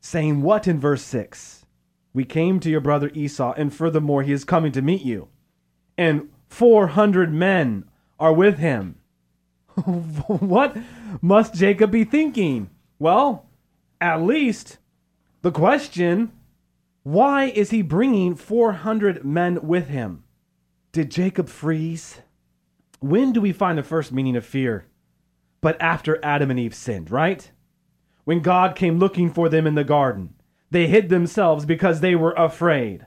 saying, 0.00 0.40
What 0.40 0.66
in 0.66 0.80
verse 0.80 1.02
6? 1.02 1.66
We 2.14 2.24
came 2.24 2.58
to 2.60 2.70
your 2.70 2.80
brother 2.80 3.10
Esau, 3.12 3.52
and 3.58 3.70
furthermore, 3.70 4.22
he 4.22 4.32
is 4.32 4.46
coming 4.46 4.72
to 4.72 4.80
meet 4.80 5.02
you. 5.02 5.28
And 5.98 6.30
400 6.48 7.30
men 7.34 7.84
are 8.18 8.32
with 8.32 8.56
him. 8.56 8.96
what 9.84 10.74
must 11.20 11.52
Jacob 11.52 11.90
be 11.90 12.04
thinking? 12.04 12.70
Well, 12.98 13.44
at 14.00 14.22
least 14.22 14.78
the 15.42 15.52
question 15.52 16.32
why 17.02 17.50
is 17.50 17.68
he 17.68 17.82
bringing 17.82 18.36
400 18.36 19.22
men 19.22 19.66
with 19.66 19.88
him? 19.88 20.24
Did 20.92 21.10
Jacob 21.10 21.50
freeze? 21.50 22.22
When 23.00 23.32
do 23.32 23.42
we 23.42 23.52
find 23.52 23.76
the 23.76 23.82
first 23.82 24.12
meaning 24.12 24.34
of 24.34 24.46
fear? 24.46 24.86
But 25.64 25.80
after 25.80 26.22
Adam 26.22 26.50
and 26.50 26.60
Eve 26.60 26.74
sinned, 26.74 27.10
right? 27.10 27.50
When 28.24 28.40
God 28.40 28.76
came 28.76 28.98
looking 28.98 29.30
for 29.30 29.48
them 29.48 29.66
in 29.66 29.76
the 29.76 29.82
garden, 29.82 30.34
they 30.70 30.88
hid 30.88 31.08
themselves 31.08 31.64
because 31.64 32.00
they 32.00 32.14
were 32.14 32.32
afraid. 32.32 33.06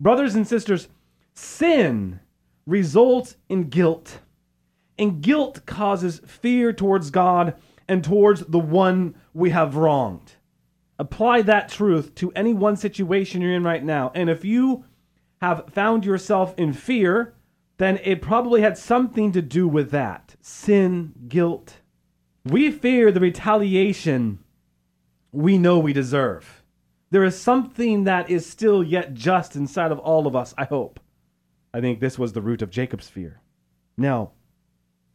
Brothers 0.00 0.34
and 0.34 0.44
sisters, 0.44 0.88
sin 1.34 2.18
results 2.66 3.36
in 3.48 3.68
guilt. 3.68 4.18
And 4.98 5.22
guilt 5.22 5.64
causes 5.66 6.20
fear 6.26 6.72
towards 6.72 7.10
God 7.10 7.54
and 7.86 8.02
towards 8.02 8.40
the 8.46 8.58
one 8.58 9.14
we 9.32 9.50
have 9.50 9.76
wronged. 9.76 10.32
Apply 10.98 11.42
that 11.42 11.68
truth 11.68 12.12
to 12.16 12.32
any 12.32 12.54
one 12.54 12.74
situation 12.74 13.40
you're 13.40 13.54
in 13.54 13.62
right 13.62 13.84
now. 13.84 14.10
And 14.16 14.28
if 14.28 14.44
you 14.44 14.84
have 15.40 15.70
found 15.70 16.04
yourself 16.04 16.56
in 16.58 16.72
fear, 16.72 17.36
then 17.76 18.00
it 18.02 18.20
probably 18.20 18.62
had 18.62 18.76
something 18.76 19.30
to 19.30 19.40
do 19.40 19.68
with 19.68 19.92
that 19.92 20.25
sin, 20.46 21.12
guilt. 21.26 21.80
We 22.44 22.70
fear 22.70 23.10
the 23.10 23.18
retaliation 23.18 24.38
we 25.32 25.58
know 25.58 25.80
we 25.80 25.92
deserve. 25.92 26.62
There 27.10 27.24
is 27.24 27.38
something 27.38 28.04
that 28.04 28.30
is 28.30 28.46
still 28.46 28.82
yet 28.82 29.12
just 29.12 29.56
inside 29.56 29.90
of 29.90 29.98
all 29.98 30.26
of 30.26 30.36
us, 30.36 30.54
I 30.56 30.64
hope. 30.64 31.00
I 31.74 31.80
think 31.80 31.98
this 31.98 32.16
was 32.16 32.32
the 32.32 32.40
root 32.40 32.62
of 32.62 32.70
Jacob's 32.70 33.08
fear. 33.08 33.40
Now, 33.96 34.32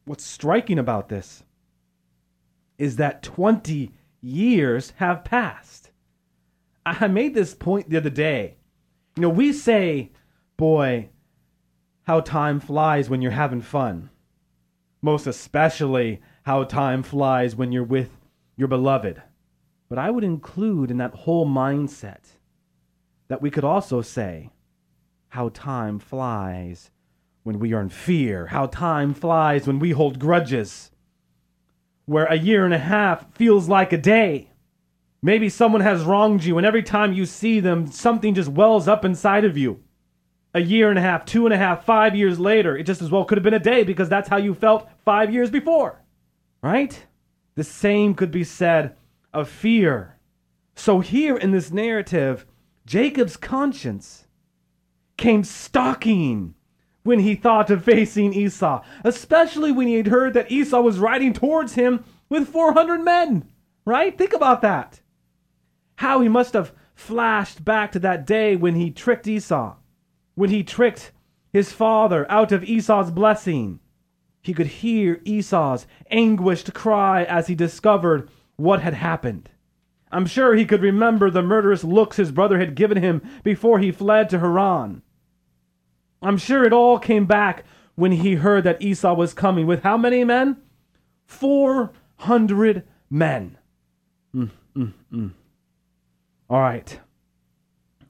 what's 0.04 0.26
striking 0.26 0.78
about 0.78 1.08
this 1.08 1.44
is 2.78 2.98
that 2.98 3.24
20 3.24 3.91
years 4.22 4.91
have 4.98 5.24
passed. 5.24 5.91
I 6.86 7.08
made 7.08 7.34
this 7.34 7.54
point 7.54 7.89
the 7.89 7.98
other 7.98 8.10
day. 8.10 8.58
You 9.15 9.22
know, 9.22 9.30
we 9.30 9.54
say, 9.54 10.12
boy, 10.58 11.10
how 12.04 12.20
time 12.20 12.60
flies 12.60 13.10
when 13.10 13.22
you're 13.22 13.32
having 13.32 13.62
fun. 13.62 14.11
Most 15.02 15.26
especially 15.28 16.22
how 16.44 16.64
time 16.64 17.04
flies 17.04 17.56
when 17.56 17.72
you're 17.72 17.84
with 17.84 18.10
your 18.56 18.68
beloved. 18.68 19.22
But 19.90 19.98
I 19.98 20.12
would 20.12 20.24
include 20.24 20.92
in 20.92 20.98
that 20.98 21.14
whole 21.14 21.46
mindset 21.46 22.38
that 23.28 23.42
we 23.42 23.50
could 23.50 23.64
also 23.64 24.02
say, 24.02 24.50
how 25.30 25.50
time 25.50 25.98
flies 26.00 26.92
when 27.44 27.58
we 27.60 27.74
are 27.74 27.82
in 27.82 27.90
fear, 27.90 28.48
how 28.48 28.68
time 28.68 29.14
flies 29.14 29.66
when 29.66 29.80
we 29.80 29.92
hold 29.92 30.20
grudges, 30.20 30.92
where 32.06 32.26
a 32.26 32.36
year 32.36 32.66
and 32.66 32.74
a 32.74 32.78
half 32.78 33.34
feels 33.34 33.68
like 33.68 33.94
a 33.94 33.98
day. 33.98 34.52
Maybe 35.24 35.50
someone 35.50 35.82
has 35.82 36.04
wronged 36.04 36.44
you, 36.44 36.58
and 36.58 36.68
every 36.68 36.84
time 36.84 37.14
you 37.14 37.26
see 37.26 37.60
them, 37.60 37.88
something 37.88 38.34
just 38.34 38.50
wells 38.50 38.88
up 38.88 39.06
inside 39.06 39.46
of 39.46 39.58
you. 39.58 39.82
A 40.54 40.60
year 40.60 40.90
and 40.90 41.00
a 41.00 41.02
half, 41.02 41.26
two 41.26 41.46
and 41.46 41.54
a 41.54 41.58
half, 41.58 41.86
five 41.86 42.16
years 42.16 42.40
later, 42.40 42.76
it 42.76 42.84
just 42.84 43.02
as 43.02 43.10
well 43.10 43.24
could 43.24 43.38
have 43.38 43.44
been 43.44 43.54
a 43.54 43.60
day 43.60 43.84
because 43.84 44.10
that's 44.10 44.30
how 44.30 44.38
you 44.38 44.54
felt 44.54 44.90
five 45.06 45.34
years 45.34 45.50
before. 45.50 46.02
Right? 46.62 47.06
The 47.56 47.64
same 47.64 48.16
could 48.16 48.32
be 48.32 48.44
said 48.44 48.96
of 49.34 49.50
fear. 49.50 50.18
So, 50.76 51.00
here 51.00 51.38
in 51.38 51.52
this 51.52 51.72
narrative, 51.72 52.46
Jacob's 52.86 53.38
conscience 53.38 54.28
came 55.18 55.44
stalking 55.44 56.56
when 57.04 57.20
he 57.20 57.36
thought 57.36 57.70
of 57.70 57.84
facing 57.84 58.34
Esau, 58.34 58.84
especially 59.04 59.72
when 59.72 59.88
he 59.88 59.96
had 59.96 60.08
heard 60.08 60.34
that 60.34 60.52
Esau 60.52 60.82
was 60.82 61.00
riding 61.00 61.34
towards 61.34 61.76
him 61.76 62.04
with 62.30 62.48
400 62.48 63.04
men. 63.04 63.50
Right? 63.86 64.18
Think 64.18 64.34
about 64.34 64.62
that. 64.62 65.02
How 65.96 66.22
he 66.22 66.30
must 66.30 66.54
have 66.54 66.74
flashed 66.94 67.66
back 67.66 67.92
to 67.92 68.00
that 68.00 68.28
day 68.28 68.56
when 68.56 68.76
he 68.76 68.92
tricked 68.92 69.28
Esau, 69.28 69.76
when 70.36 70.50
he 70.50 70.63
tricked 70.63 71.12
his 71.52 71.72
father 71.72 72.30
out 72.32 72.52
of 72.52 72.63
Esau's 72.63 73.12
blessing. 73.12 73.80
He 74.41 74.54
could 74.54 74.67
hear 74.67 75.22
Esau's 75.24 75.86
anguished 76.10 76.74
cry 76.74 77.24
as 77.24 77.48
he 77.48 77.56
discovered 77.56 78.30
what 78.56 78.82
had 78.82 78.96
happened. 78.96 79.50
I'm 80.12 80.26
sure 80.26 80.56
he 80.56 80.65
could 80.65 80.82
remember 80.82 81.30
the 81.30 81.41
murderous 81.41 81.84
looks 81.84 82.17
his 82.17 82.32
brother 82.32 82.60
had 82.60 82.76
given 82.76 82.98
him 82.98 83.22
before 83.44 83.80
he 83.80 83.91
fled 83.91 84.30
to 84.30 84.39
Haran. 84.39 85.02
I'm 86.22 86.38
sure 86.38 86.63
it 86.63 86.74
all 86.74 87.00
came 87.00 87.26
back 87.26 87.63
when 87.96 88.12
he 88.12 88.36
heard 88.36 88.63
that 88.63 88.82
Esau 88.82 89.13
was 89.13 89.34
coming 89.34 89.67
with 89.67 89.84
how 89.84 89.98
many 89.98 90.24
men? 90.24 90.58
400 91.26 92.84
men. 93.10 93.58
Mm, 94.36 94.50
mm, 94.76 94.94
mm. 95.12 95.32
All 96.50 96.60
right. 96.60 97.00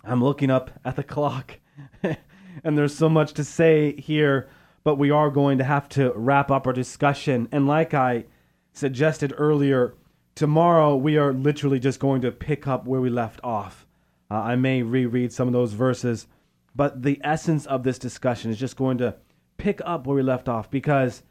I'm 0.03 0.23
looking 0.23 0.49
up 0.49 0.71
at 0.83 0.95
the 0.95 1.03
clock, 1.03 1.59
and 2.63 2.77
there's 2.77 2.95
so 2.95 3.09
much 3.09 3.33
to 3.33 3.43
say 3.43 3.95
here, 3.99 4.49
but 4.83 4.97
we 4.97 5.11
are 5.11 5.29
going 5.29 5.57
to 5.57 5.63
have 5.63 5.87
to 5.89 6.11
wrap 6.13 6.51
up 6.51 6.67
our 6.67 6.73
discussion. 6.73 7.47
And 7.51 7.67
like 7.67 7.93
I 7.93 8.25
suggested 8.73 9.33
earlier, 9.37 9.95
tomorrow 10.35 10.95
we 10.95 11.17
are 11.17 11.33
literally 11.33 11.79
just 11.79 11.99
going 11.99 12.21
to 12.21 12.31
pick 12.31 12.67
up 12.67 12.85
where 12.85 13.01
we 13.01 13.09
left 13.09 13.39
off. 13.43 13.85
Uh, 14.29 14.35
I 14.35 14.55
may 14.55 14.81
reread 14.81 15.33
some 15.33 15.47
of 15.47 15.53
those 15.53 15.73
verses, 15.73 16.27
but 16.75 17.03
the 17.03 17.19
essence 17.23 17.65
of 17.65 17.83
this 17.83 17.99
discussion 17.99 18.49
is 18.49 18.57
just 18.57 18.77
going 18.77 18.97
to 18.99 19.15
pick 19.57 19.81
up 19.85 20.07
where 20.07 20.15
we 20.15 20.23
left 20.23 20.47
off 20.47 20.71
because 20.71 21.23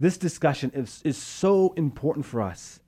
this 0.00 0.18
discussion 0.18 0.70
is, 0.74 1.02
is 1.04 1.16
so 1.16 1.72
important 1.76 2.26
for 2.26 2.40
us 2.40 2.80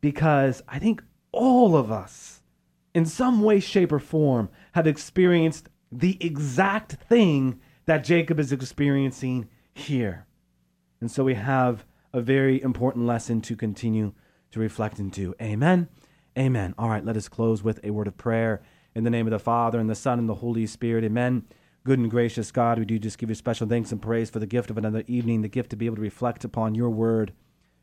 because 0.00 0.62
I 0.68 0.78
think 0.78 1.02
all 1.32 1.76
of 1.76 1.90
us, 1.90 2.42
in 2.94 3.06
some 3.06 3.42
way, 3.42 3.58
shape, 3.58 3.90
or 3.90 3.98
form, 3.98 4.48
have 4.72 4.86
experienced 4.86 5.68
the 5.90 6.16
exact 6.24 6.92
thing 7.08 7.60
that 7.86 8.04
Jacob 8.04 8.40
is 8.40 8.52
experiencing 8.52 9.48
here. 9.74 10.26
And 11.00 11.10
so 11.10 11.24
we 11.24 11.34
have 11.34 11.84
a 12.12 12.20
very 12.20 12.62
important 12.62 13.06
lesson 13.06 13.40
to 13.42 13.56
continue 13.56 14.12
to 14.52 14.60
reflect 14.60 14.98
into. 14.98 15.34
Amen. 15.42 15.88
Amen. 16.38 16.74
All 16.78 16.88
right, 16.88 17.04
let 17.04 17.16
us 17.16 17.28
close 17.28 17.62
with 17.62 17.80
a 17.84 17.90
word 17.90 18.06
of 18.06 18.16
prayer 18.16 18.62
in 18.94 19.04
the 19.04 19.10
name 19.10 19.26
of 19.26 19.32
the 19.32 19.38
Father, 19.38 19.80
and 19.80 19.90
the 19.90 19.94
Son, 19.94 20.18
and 20.18 20.28
the 20.28 20.36
Holy 20.36 20.66
Spirit. 20.66 21.04
Amen. 21.04 21.44
Good 21.84 21.98
and 21.98 22.10
gracious 22.10 22.50
God, 22.50 22.78
we 22.78 22.84
do 22.84 22.98
just 22.98 23.18
give 23.18 23.28
you 23.28 23.34
special 23.34 23.68
thanks 23.68 23.92
and 23.92 24.00
praise 24.00 24.30
for 24.30 24.38
the 24.38 24.46
gift 24.46 24.70
of 24.70 24.78
another 24.78 25.04
evening, 25.06 25.42
the 25.42 25.48
gift 25.48 25.70
to 25.70 25.76
be 25.76 25.86
able 25.86 25.96
to 25.96 26.02
reflect 26.02 26.44
upon 26.44 26.74
your 26.74 26.90
word. 26.90 27.32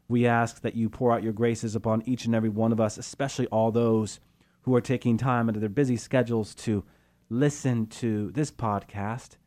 We 0.08 0.26
ask 0.26 0.62
that 0.62 0.76
you 0.76 0.90
pour 0.90 1.14
out 1.14 1.24
your 1.24 1.34
graces 1.34 1.76
upon 1.76 2.02
each 2.06 2.26
and 2.26 2.34
every 2.34 2.50
one 2.50 2.72
of 2.72 2.80
us, 2.82 2.98
especially 2.98 3.48
all 3.48 3.72
those 3.72 4.20
who 4.64 4.74
are 4.76 4.82
taking 4.82 5.18
time 5.18 5.50
out 5.50 5.56
of 5.56 5.62
their 5.62 5.70
busy 5.70 5.98
schedules 5.98 6.56
to 6.56 6.84
listen 7.32 7.88
to 7.88 8.30
this 8.32 8.52
podcast, 8.52 9.38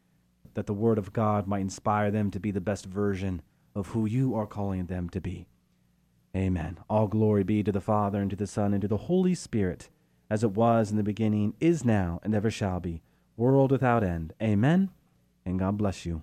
that 0.54 0.66
the 0.66 0.72
word 0.72 0.96
of 0.96 1.12
God 1.12 1.46
might 1.46 1.60
inspire 1.60 2.10
them 2.10 2.30
to 2.30 2.40
be 2.40 2.50
the 2.50 2.58
best 2.58 2.86
version 2.86 3.42
of 3.74 3.88
who 3.88 4.06
you 4.06 4.34
are 4.34 4.46
calling 4.46 4.86
them 4.86 5.10
to 5.10 5.20
be. 5.20 5.46
Amen. 6.34 6.78
All 6.88 7.08
glory 7.08 7.44
be 7.44 7.62
to 7.62 7.70
the 7.70 7.82
Father, 7.82 8.22
and 8.22 8.30
to 8.30 8.36
the 8.36 8.46
Son, 8.46 8.72
and 8.72 8.80
to 8.80 8.88
the 8.88 8.96
Holy 8.96 9.34
Spirit, 9.34 9.90
as 10.30 10.42
it 10.42 10.52
was 10.52 10.90
in 10.90 10.96
the 10.96 11.02
beginning, 11.02 11.52
is 11.60 11.84
now, 11.84 12.20
and 12.22 12.34
ever 12.34 12.50
shall 12.50 12.80
be, 12.80 13.02
world 13.36 13.70
without 13.70 14.02
end. 14.02 14.32
Amen. 14.42 14.88
And 15.44 15.58
God 15.58 15.76
bless 15.76 16.06
you. 16.06 16.22